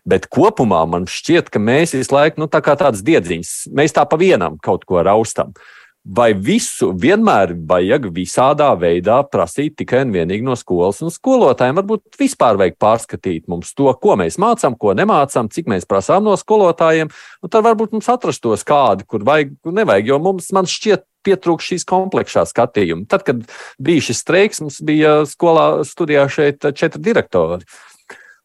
[0.09, 4.07] Bet kopumā man šķiet, ka mēs visu laiku nu, tā kā tādas diedziņas, mēs tā
[4.09, 5.55] pa vienam kaut ko raustam.
[6.01, 11.03] Vai visu vienmēr vajag visādā veidā prasīt tikai un vienīgi no skolas?
[11.05, 15.85] Un skolotājiem varbūt vispār vajag pārskatīt mums to, ko mēs mācām, ko nemācām, cik mēs
[15.87, 17.13] prasām no skolotājiem.
[17.45, 22.47] Un tad varbūt mums atrastos kādi, kur vajag, nevajag, jo mums, šķiet, pietrūkst šīs kompleksā
[22.49, 23.05] skatījuma.
[23.11, 23.45] Tad, kad
[23.77, 27.69] bija šis streiks, mums bija skolā studijā šeit četri direktori.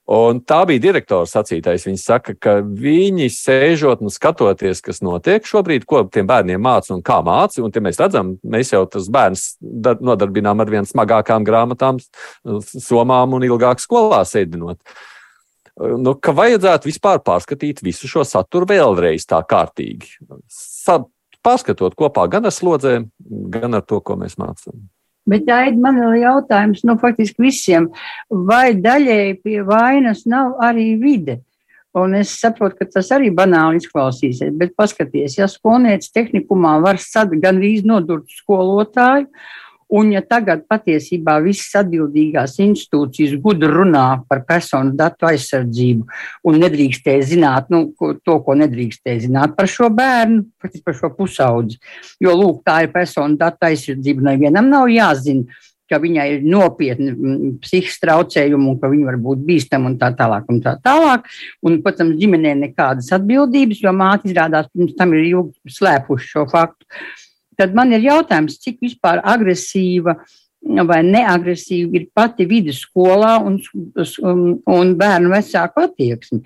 [0.06, 1.88] Un tā bija direktora sacītais.
[1.88, 7.01] Viņa saka, ka viņi sēžot un skatoties, kas notiek šobrīd, ko tiem bērniem māca un
[7.06, 7.64] kā māca.
[7.66, 9.47] Un, mēs redzam, mēs jau tas bērns
[10.06, 11.97] nodarbinām ar vien smagākām grāmatām,
[12.62, 14.78] somām un ilgāk skolā sēdinot.
[15.76, 20.20] Nu, ka vajadzētu vispār pārskatīt visu šo saturu vēlreiz tā kārtīgi.
[20.47, 21.01] Sa
[21.45, 23.10] pārskatot kopā gan ar slodzēm,
[23.58, 24.86] gan ar to, ko mēs mācām.
[25.26, 27.90] Bet Aida, man ir jautājums, nu, faktiski visiem,
[28.30, 31.40] vai daļēji pie vainas nav arī vide?
[31.96, 37.32] Un es saprotu, ka tas arī banāli izklausīsies, bet paskaties, ja skolnieks tehnikumā var sad
[37.42, 39.30] gandrīz nodurt skolotāju,
[39.94, 46.08] Un, ja tagad patiesībā visas atbildīgās institūcijas gudri runā par personu datu aizsardzību
[46.50, 47.84] un nedrīkstēja zināt nu,
[48.26, 51.78] to, ko nedrīkstēja zināt par šo bērnu, par šo pusaudzi,
[52.18, 55.46] jo lūk, tā ir personu datu aizsardzība, nevienam nav jāzina
[55.90, 60.10] ka viņai ir nopietni mm, psihiski traucējumi un ka viņa var būt bīstama un tā
[60.18, 60.48] tālāk.
[60.50, 61.28] Un tā tālāk.
[61.66, 66.90] Un, protams, ģimenē nekādas atbildības, jo māte izrādās pirms tam ir ilgi slēpuši šo faktu
[67.58, 70.18] tad man ir jautājums, cik vispār agresīva
[70.66, 73.60] vai neagresīva ir pati vidusskolā un,
[73.95, 76.41] un, un bērnu vecāku attieksme.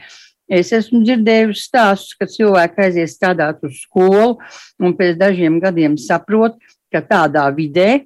[0.50, 4.40] Es esmu dzirdējusi stāstus, ka cilvēki aizies strādāt uz skolu
[4.82, 6.58] un pēc dažiem gadiem saprot,
[6.90, 8.02] ka tādā vidē,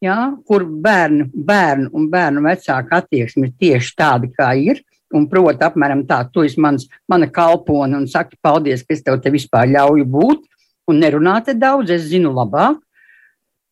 [0.00, 5.64] ja, kur bērnu, bērnu un bērnu vecāku attieksme ir tieši tāda, kā ir, un proti,
[5.66, 9.66] apmēram tā, tu esi mans, mana kalpone un saki paldies, ka es tev te vispār
[9.72, 10.46] ļauju būt,
[10.88, 12.80] un nerunāt daudz, es zinu labāk,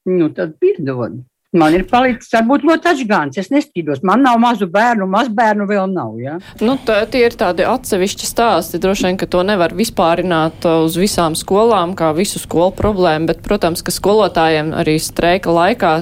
[0.06, 1.18] nu tad piedod.
[1.54, 3.36] Man ir palicis varbūt ļoti atgāns.
[3.38, 4.00] Es nestrīdos.
[4.06, 6.16] Man nav mazu bērnu, maz bērnu vēl nav.
[6.18, 6.40] Ja?
[6.58, 8.80] Nu, tā, tie ir tādi atsevišķi stāsti.
[8.82, 13.30] Droši vien, ka to nevar vispārināt uz visām skolām, kā visu skolu problēmu.
[13.30, 15.92] Bet, protams, ka skolotājiem arī streika laikā,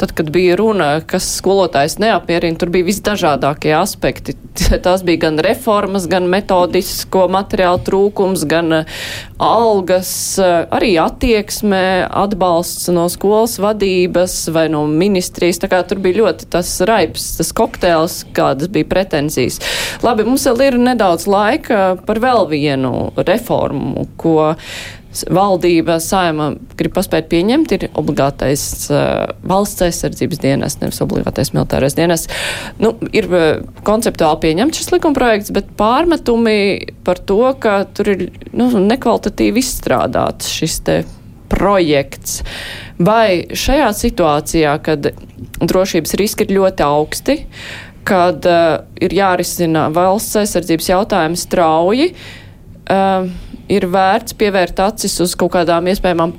[0.00, 4.32] tad, kad bija runa, kas skolotājs neapmierina, tur bija visdažādākie aspekti.
[4.86, 8.98] Tās bija gan reformas, gan metodisko materiālu trūkums, gan uh,
[9.44, 15.60] algas, uh, arī attieksme, atbalsts no skolas vadības vai no ministrijas.
[15.62, 19.60] Tur bija ļoti tas raips, tas kokteils, kādas bija pretenzijas.
[20.04, 24.52] Labi, mums vēl ir nedaudz laika par vēl vienu reformu, ko
[25.32, 28.62] valdība, saima grib paspēt pieņemt, ir obligātais
[28.92, 32.26] uh, valsts aizsardzības dienas, nevis obligātais militārais dienas.
[32.82, 33.46] Nu, ir uh,
[33.86, 36.58] konceptuāli pieņemts šis likumprojekts, bet pārmetumi
[37.06, 41.00] par to, ka tur ir nu, nekvalitatīvi izstrādāts šis te
[41.52, 42.42] projekts.
[42.96, 45.10] Vai šajā situācijā, kad
[45.60, 47.36] drošības riski ir ļoti augsti,
[48.06, 52.06] kad uh, ir jārisina valsts aizsardzības jautājumi strauji,
[52.88, 53.26] uh,
[53.68, 56.32] ir vērts pievērt acis uz kaut kādām iespējamām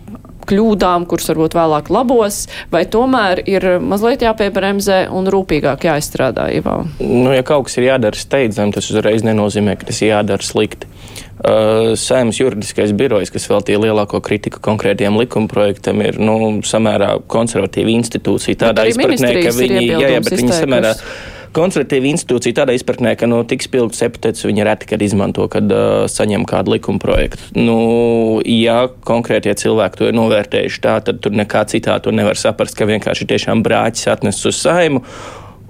[0.48, 6.50] kļūdām, kuras varbūt vēlāk labos, vai tomēr ir mazliet jāpiebremzē un rūpīgāk jāizstrādā?
[6.58, 6.80] Ivā?
[7.02, 10.90] Nu, ja kaut kas ir jādara steidzami, tas uzreiz nenozīmē, ka tas ir jādara slikti.
[11.38, 18.58] Uh, Saimnes juridiskais birojs, kas veltīja lielāko kritiku konkrētiem likumprojektam, ir nu, samērā konservatīva institūcija.
[18.64, 20.96] Tādā izpratnē, ka viņi, jā, jā, bet viņi samērā
[21.56, 26.06] konservatīva institūcija tādā izpratnē, ka nu, tik spilgts epitets viņi reti kad izmanto, kad uh,
[26.12, 27.42] saņem kādu likuma projektu.
[27.58, 27.80] Nu,
[28.44, 32.90] ja konkrētie cilvēki to ir novērtējuši tā, tad tur nekā citā to nevar saprast, ka
[32.90, 35.04] vienkārši tiešām brāķis atnesis uz saimu.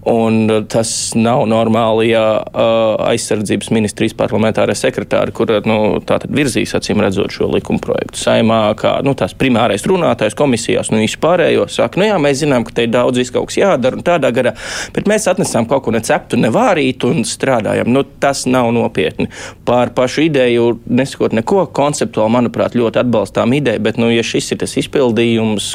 [0.07, 0.89] Un tas
[1.19, 5.97] nav normāli, ja uh, aizsardzības ministrijas parlamentārā sekretāra, kur nu,
[6.31, 11.65] virzīs acīm redzot šo likuma projektu saimā, kā nu, tās primārais runātājs komisijās, nu vispārējo
[11.71, 14.55] saka, nu jā, mēs zinām, ka te ir daudz kaut kas jādara un tādā garā,
[14.95, 17.91] bet mēs atnesām kaut ko neceptu, nevārītu un strādājam.
[17.91, 19.27] Nu, tas nav nopietni.
[19.67, 24.63] Pār pašu ideju nesakot neko konceptuāli, manuprāt, ļoti atbalstām ideju, bet, nu, ja šis ir
[24.63, 25.73] tas izpildījums,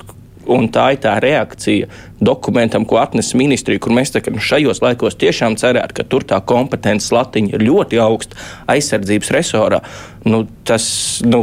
[0.50, 1.90] Un tā ir tā reakcija
[2.22, 7.10] dokumentam, ko atnesa ministrija, kur mēs nu, šajos laikos tiešām cerētu, ka tur tā kompetences
[7.14, 8.38] latiņa ir ļoti augsta
[8.70, 9.80] aizsardzības resorā.
[10.22, 10.84] Nu, tas
[11.26, 11.40] nu,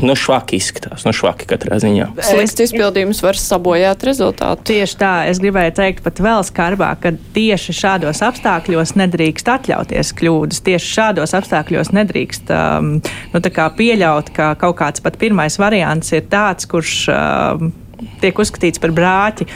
[0.00, 2.06] nu, švaki izskatās, nu, švaki katrā ziņā.
[2.24, 4.64] Slikts izpildījums var sabojāt rezultātu.
[4.70, 10.62] Tieši tā, es gribēju teikt pat vēl skarbāk, ka tieši šādos apstākļos nedrīkst atļauties kļūdas.
[10.70, 12.94] Tieši šādos apstākļos nedrīkst um,
[13.34, 13.42] nu,
[13.82, 16.96] pieļaut, ka kaut kāds pat pirmais variants ir tāds, kurš.
[17.12, 17.76] Um,
[18.22, 19.46] tiek uzskatīts par brāķi.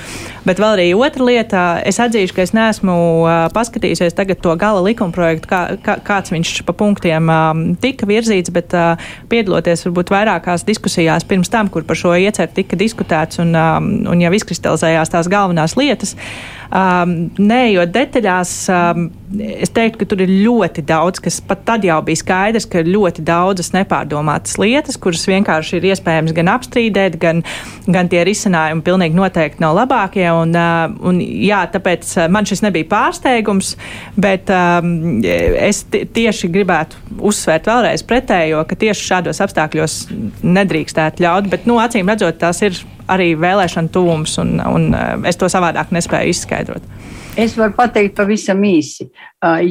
[0.47, 2.95] Bet vēl arī otra lieta, es atzīšu, ka es neesmu
[3.55, 7.31] paskatījusies tagad to gala likumprojektu, kā, kā, kāds viņš pa punktiem
[7.83, 8.75] tika virzīts, bet
[9.31, 14.35] piedaloties varbūt vairākās diskusijās pirms tam, kur par šo ieceru tika diskutēts un, un jau
[14.39, 16.17] izkristalizējās tās galvenās lietas.
[16.73, 21.99] Um, Neejot detaļās, um, es teiktu, ka tur ir ļoti daudz, kas pat tad jau
[22.07, 27.43] bija skaidrs, ka ir ļoti daudzas nepārdomātas lietas, kuras vienkārši ir iespējams gan apstrīdēt, gan,
[27.93, 30.27] gan tie risinājumi pilnīgi noteikti nav labākie.
[30.33, 33.77] Un, uh, un, jā, tāpēc man šis nebija pārsteigums,
[34.19, 39.99] bet um, es tieši gribētu uzsvērt vēlreiz pretējo, ka tieši šādos apstākļos
[40.43, 42.79] nedrīkstētu ļaut, bet, nu, acīm redzot, tās ir
[43.13, 46.87] arī vēlēšana tuvums, un, un eh, es to savādāk nespēju izskaidrot.
[47.33, 49.07] Es varu pateikt pavisam īsi.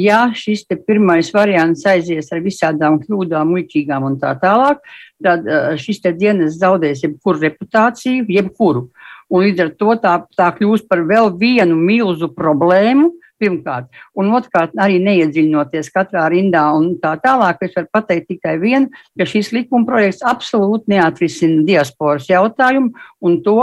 [0.02, 4.82] Ja šis pirmais variants aizies ar visādām kļūdām, muļķīgām un tā tālāk,
[5.22, 5.46] tad
[5.78, 8.88] šis dienas zaudēs jebkuru reputāciju, jebkuru.
[9.30, 13.12] Un līdz ar to tā, tā kļūs par vēl vienu milzu problēmu,
[13.42, 13.90] pirmkārt.
[14.18, 19.28] Un otrkārt, arī neiedziļinoties katrā rindā un tā tālāk, es varu pateikt tikai vienu, ka
[19.28, 22.94] šis likuma projekts absolūti neatrisina diasporas jautājumu
[23.26, 23.58] un to,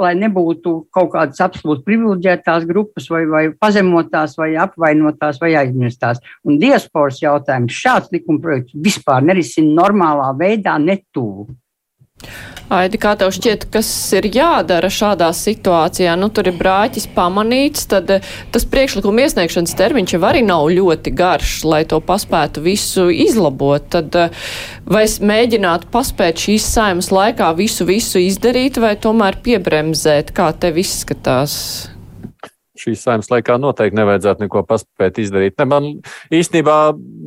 [0.00, 6.22] lai nebūtu kaut kādas absolūti privileģētās grupas vai, vai pazemotās vai apvainotās vai aizmirstās.
[6.46, 11.52] Un diasporas jautājums šāds likuma projekts vispār nerisina normālā veidā netuvu.
[12.72, 16.14] Aidi, kā tev šķiet, kas ir jādara šādā situācijā?
[16.16, 21.12] Nu, tur ir brāķis pamanīts, tad eh, tas priekšlikuma iesniegšanas termiņš jau arī nav ļoti
[21.14, 23.84] garš, lai to paspētu visu izlabot.
[23.92, 24.48] Tad eh,
[24.88, 30.80] vai es mēģinātu paspēt šīs saimas laikā visu, visu izdarīt, vai tomēr piebremzēt, kā tev
[30.82, 31.90] izskatās?
[32.84, 35.54] šīs saimnes laikā noteikti nevajadzētu neko paspēt izdarīt.
[35.60, 35.86] Ne, man
[36.34, 36.78] īstenībā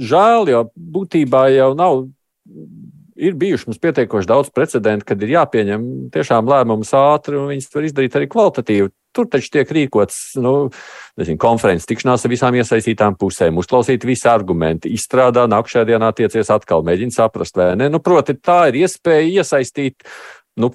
[0.09, 2.03] žēl, jo būtībā jau nav
[3.17, 7.87] ir bijuši mums pietiekoši daudz precedentu, kad ir jāpieņem tiešām lēmumus ātri, un viņas var
[7.89, 8.93] izdarīt arī kvalitatīvi.
[9.17, 10.51] Tur taču tiek rīkots nu,
[11.17, 16.85] nezinu, konferences, tikšanās ar visām iesaistītām pusēm, uzklausīt visi argumenti, izstrādā, nākamajā dienā tiecies atkal,
[16.85, 17.89] mēģina saprast, vai ne.
[17.89, 20.05] Nu, proti, tā ir iespēja iesaistīt
[20.59, 20.69] nu,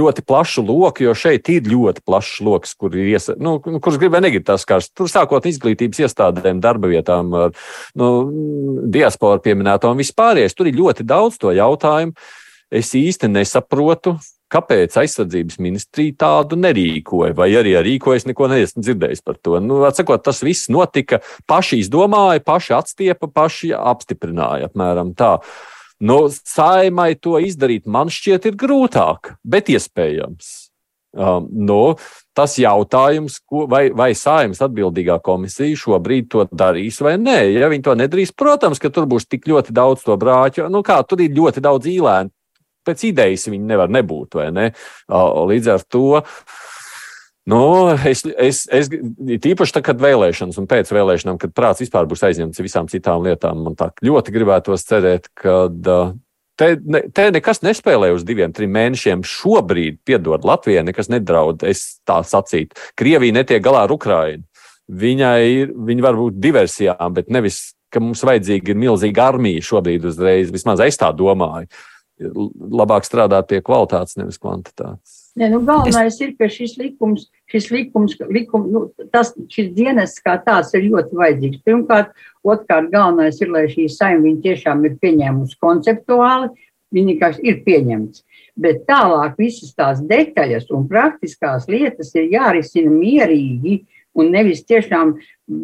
[0.00, 4.00] ļoti plašu loku, jo šeit ir ļoti plašs lokus, kur ir iesa, nu, nu kurš
[4.02, 4.90] grib vai negrib tās kārs.
[4.94, 7.32] Tur sākot izglītības iestādēm, darba vietām,
[7.98, 8.10] nu,
[8.90, 10.56] diasporu pieminēto un vispārējais.
[10.58, 12.16] Tur ir ļoti daudz to jautājumu.
[12.70, 14.14] Es īsti nesaprotu,
[14.50, 19.58] kāpēc aizsardzības ministrija tādu nerīkoja, vai arī rīkojas, neko neesmu dzirdējis par to.
[19.62, 21.20] Nu, atsakot, tas viss notika,
[21.50, 25.36] paši izdomāja, paši atstiepa, paši apstiprināja apmēram tā.
[26.00, 30.70] Nu, saimai to izdarīt man šķiet ir grūtāk, bet iespējams.
[31.10, 31.96] Um, nu,
[32.38, 37.38] tas jautājums, ko, vai, vai saimnes atbildīgā komisija šobrīd to darīs vai nē.
[37.50, 40.68] Ja viņi to nedarīs, protams, ka tur būs tik ļoti daudz to brāķu.
[40.70, 42.30] Nu, kā tur ir ļoti daudz īlēnu.
[42.86, 44.70] pēc idejas viņi nevar nebūt, ne?
[45.50, 46.22] Līdz ar to.
[47.50, 47.62] Nu,
[48.06, 52.62] es, es, es tīpaši tagad, kad vēlēšanas un pēc vēlēšanām, kad prāts vispār būs aizņemts
[52.62, 55.64] visām citām lietām, man tā ļoti gribētos cerēt, ka
[56.60, 59.24] te, ne, te nekas nespēlē uz diviem, trim mēnešiem.
[59.26, 62.78] Šobrīd, piedod, Latvijai nekas nedraud, es tā sacītu.
[63.00, 64.46] Krievija netiek galā ar Ukrainu.
[64.90, 70.06] Viņai ir, viņa var būt diversijām, bet nevis ka mums vajadzīga ir milzīga armija šobrīd
[70.10, 70.52] uzreiz.
[70.54, 71.68] Vismaz es tā domāju.
[72.20, 75.19] Labāk strādāt pie kvalitātes, nevis kvantitātes.
[75.38, 76.20] Ne, nu, galvenais es...
[76.24, 78.82] ir, ka šis likums, šis likums, likum, nu,
[79.14, 81.62] tas, šis dienas kā tāds ir ļoti vajadzīgs.
[81.66, 82.10] Pirmkārt,
[82.42, 86.50] otrkārt, galvenais ir, lai šī saima tiešām ir pieņēmusi konceptuāli,
[86.90, 88.24] viņi vienkārši ir pieņemts.
[88.60, 95.14] Bet tālāk visas tās detaļas un praktiskās lietas ir jārisina mierīgi, uh, un nevis tiešām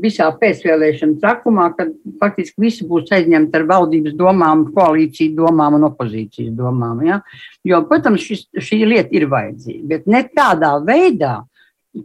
[0.03, 6.55] visā pēcvēlēšana trakumā, kad faktiski visi būs aizņemti ar valdības domām, koalīciju domām un opozīcijas
[6.57, 7.05] domām.
[7.07, 7.21] Ja?
[7.67, 11.39] Jo, protams, šis, šī lieta ir vajadzīga, bet ne tādā veidā,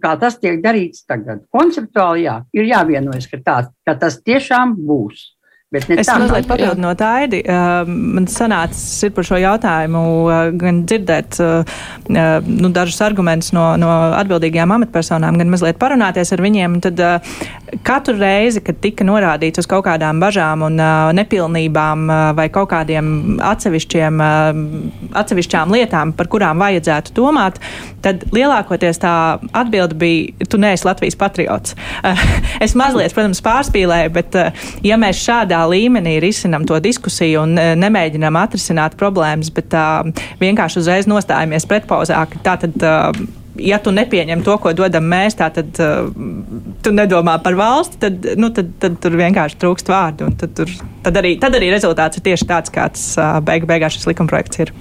[0.01, 1.43] kā tas tiek darīts tagad.
[1.51, 5.31] Konceptuāli jā, ir jāvienojas, ka, tā, ka tas tiešām būs.
[5.71, 7.37] Es mazliet papildu no Taidi.
[7.47, 11.77] Uh, man sanācis par šo jautājumu uh, gan dzirdēt uh,
[12.11, 16.75] nu, dažus argumentus no, no atbildīgajām amatpersonām, gan mazliet parunāties ar viņiem.
[16.83, 16.99] Tad
[17.87, 20.75] katru reizi, kad tika norādīts uz kaut kādām bažām un
[21.15, 22.03] nepilnībām
[22.35, 24.19] vai kaut kādiem atsevišķiem,
[25.23, 27.61] atsevišķām lietām, par kurām vajadzētu domāt,
[28.03, 29.15] tad lielākoties tā
[29.55, 31.79] atbilde bija, tu neesi Latvijas patriots.
[32.65, 34.39] es mazliet, protams, pārspīlēju, bet
[34.83, 40.01] ja mēs šādā tādā līmenī risinam to diskusiju un e, nemēģinam atrisināt problēmas, bet uh,
[40.39, 42.75] vienkārši uzreiz nostājamies pretpozā, ka tā tad.
[42.81, 43.27] Uh,
[43.59, 46.07] ja tu nepieņem to, ko dodam mēs, tad uh,
[46.81, 50.31] tu nedomā par valsti, tad, nu, tad, tad tur vienkārši trūkst vārdu.
[50.39, 50.71] Tad, tur,
[51.03, 54.73] tad, arī, tad arī rezultāts ir tieši tāds, kāds uh, beig, beigās šis likumprojekts ir.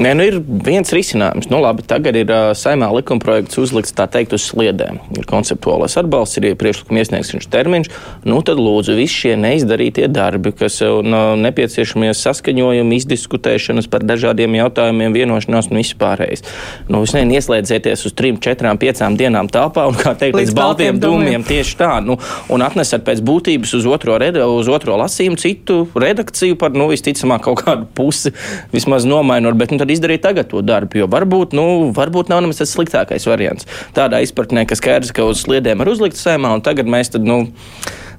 [0.00, 1.50] Nē, nu ir viens risinājums.
[1.52, 4.96] Nu, labi, tagad ir uh, saimā likumprojekts uzlikts tā teikt uz sliedēm.
[5.12, 7.90] Ir konceptuālais atbalsts, ir priekšlikuma iesniegšanas termiņš.
[8.24, 14.56] Nu, tad lūdzu, visi šie neizdarītie darbi, kas un uh, nepieciešamie saskaņojumi, izdiskutēšanas par dažādiem
[14.62, 16.46] jautājumiem, vienošanās un vispārējais.
[16.88, 20.56] Nu, jūs nezinu, ieslēdzieties uz trim, četrām, piecām dienām telpā un, kā teikt, līdz, līdz
[20.62, 21.90] baltiem dūmiem tieši tā.
[22.06, 22.16] Nu,
[22.48, 27.44] un atnesat pēc būtības uz otro, reda, uz otro lasījumu citu redakciju par, nu, visticamāk,
[27.50, 28.32] kaut kādu pusi
[28.72, 29.60] vismaz nomainot.
[29.60, 31.02] Bet, nu, tad izdarīt tagad to darbu.
[31.02, 33.66] Jo varbūt, nu, varbūt nav nemaz tas sliktākais variants.
[33.96, 37.42] Tādā izpratnē, ka skaidrs, ka uz sliedēm ir uzlikts sēmā, un tagad mēs tad, nu,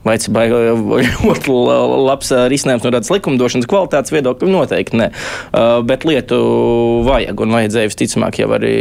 [0.05, 0.27] vai tas
[1.27, 1.55] ļoti
[2.07, 4.51] labs risinājums no tādas likumdošanas kvalitātes viedokļa?
[4.51, 5.09] Noteikti nē.
[5.87, 6.41] Bet lietu
[7.07, 8.75] vajag un vajadzēja visticamāk jau arī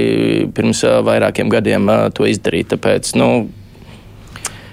[0.56, 2.72] pirms vairākiem gadiem to izdarīt.
[2.74, 3.30] Tāpēc, nu,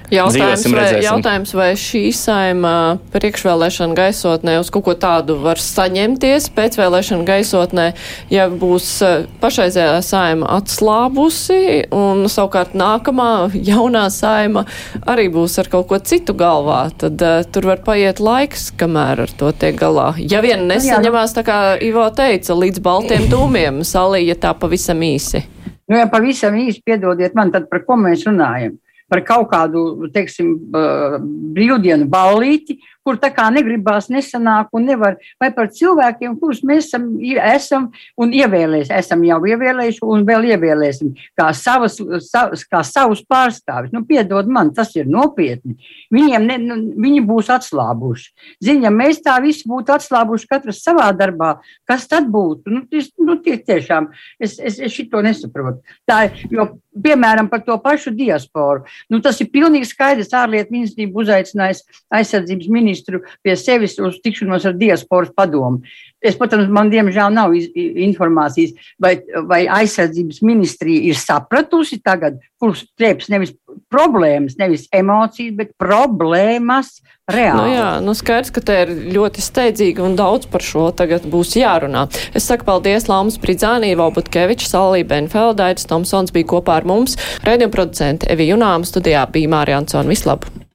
[0.08, 2.74] Jautājums, vai, jautājums, vai šī saima
[3.12, 7.88] priekšvēlēšana gaisotnē uz kaut ko tādu var saņemties pēcvēlēšana gaisotnē,
[8.32, 14.64] ja būs eh, pašreizējā saima atslābusi un savukārt nākamā jaunā saima
[15.03, 19.36] arī būs ar kaut ko citu galvā, tad uh, tur var paiet laiks, kamēr ar
[19.36, 20.14] to tiek galā.
[20.24, 25.43] Ja vien nu nesaņemās, tā kā Ivo teica, līdz baltiem dūmiem, salīja tā pavisam īsi.
[25.88, 28.80] Nu, ja pavisam īsi piedodiet man, tad par ko mēs runājam?
[29.12, 29.84] Par kaut kādu,
[30.14, 30.53] teiksim,
[31.55, 32.78] brīvdienu ballīti,
[33.08, 37.88] kur tā kā negribās, nesanāk un nevar, vai par cilvēkiem, kurus mēs esam, esam
[38.20, 41.95] un ievēlēsim, esam jau ievēlējuši un vēl ievēlēsim, kā, savas,
[42.28, 43.93] savas, kā savus pārstāvis.
[43.95, 45.78] Nu, piedod man, tas ir nopietni.
[46.14, 48.28] Viņiem ne, nu, viņi būs atslābuši.
[48.68, 51.55] Ziņa, mēs tā visi būtu atslābuši katrs savā darbā,
[51.88, 52.74] kas tad būtu?
[52.74, 55.80] Nu, tis, nu, tie, tiešām, es, es, es šito nesaprotu.
[56.08, 56.70] Tā, jo,
[57.03, 58.86] piemēram, par to pašu diasporu.
[59.12, 60.34] Nu, tas ir pilnīgi skaidrs.
[60.38, 65.81] Ārlietu ministrība uzaicinājusi aizsardzības ministru pie sevis uz tikšanos ar diasporas padomu.
[66.17, 73.29] Es, protams, man diemžēl nav informācijas, vai, vai aizsardzības ministrija ir sapratusi tagad, kurš trieps
[73.29, 73.53] nevis
[73.93, 76.95] problēmas, nevis emocijas, bet problēmas
[77.29, 77.61] reāli.
[77.61, 81.53] Nu jā, nu skaidrs, ka te ir ļoti steidzīgi un daudz par šo tagad būs
[81.59, 82.07] jārunā.
[82.37, 88.31] Es saku paldies Laumas Pridzānī, Vobutkevičs, Salī Benfeldaitis, Tomsons bija kopā ar mums, rēdījuma producente
[88.33, 90.09] Evi Junām, studijā bija Mārija Ansona.
[90.09, 90.66] Vislabāk!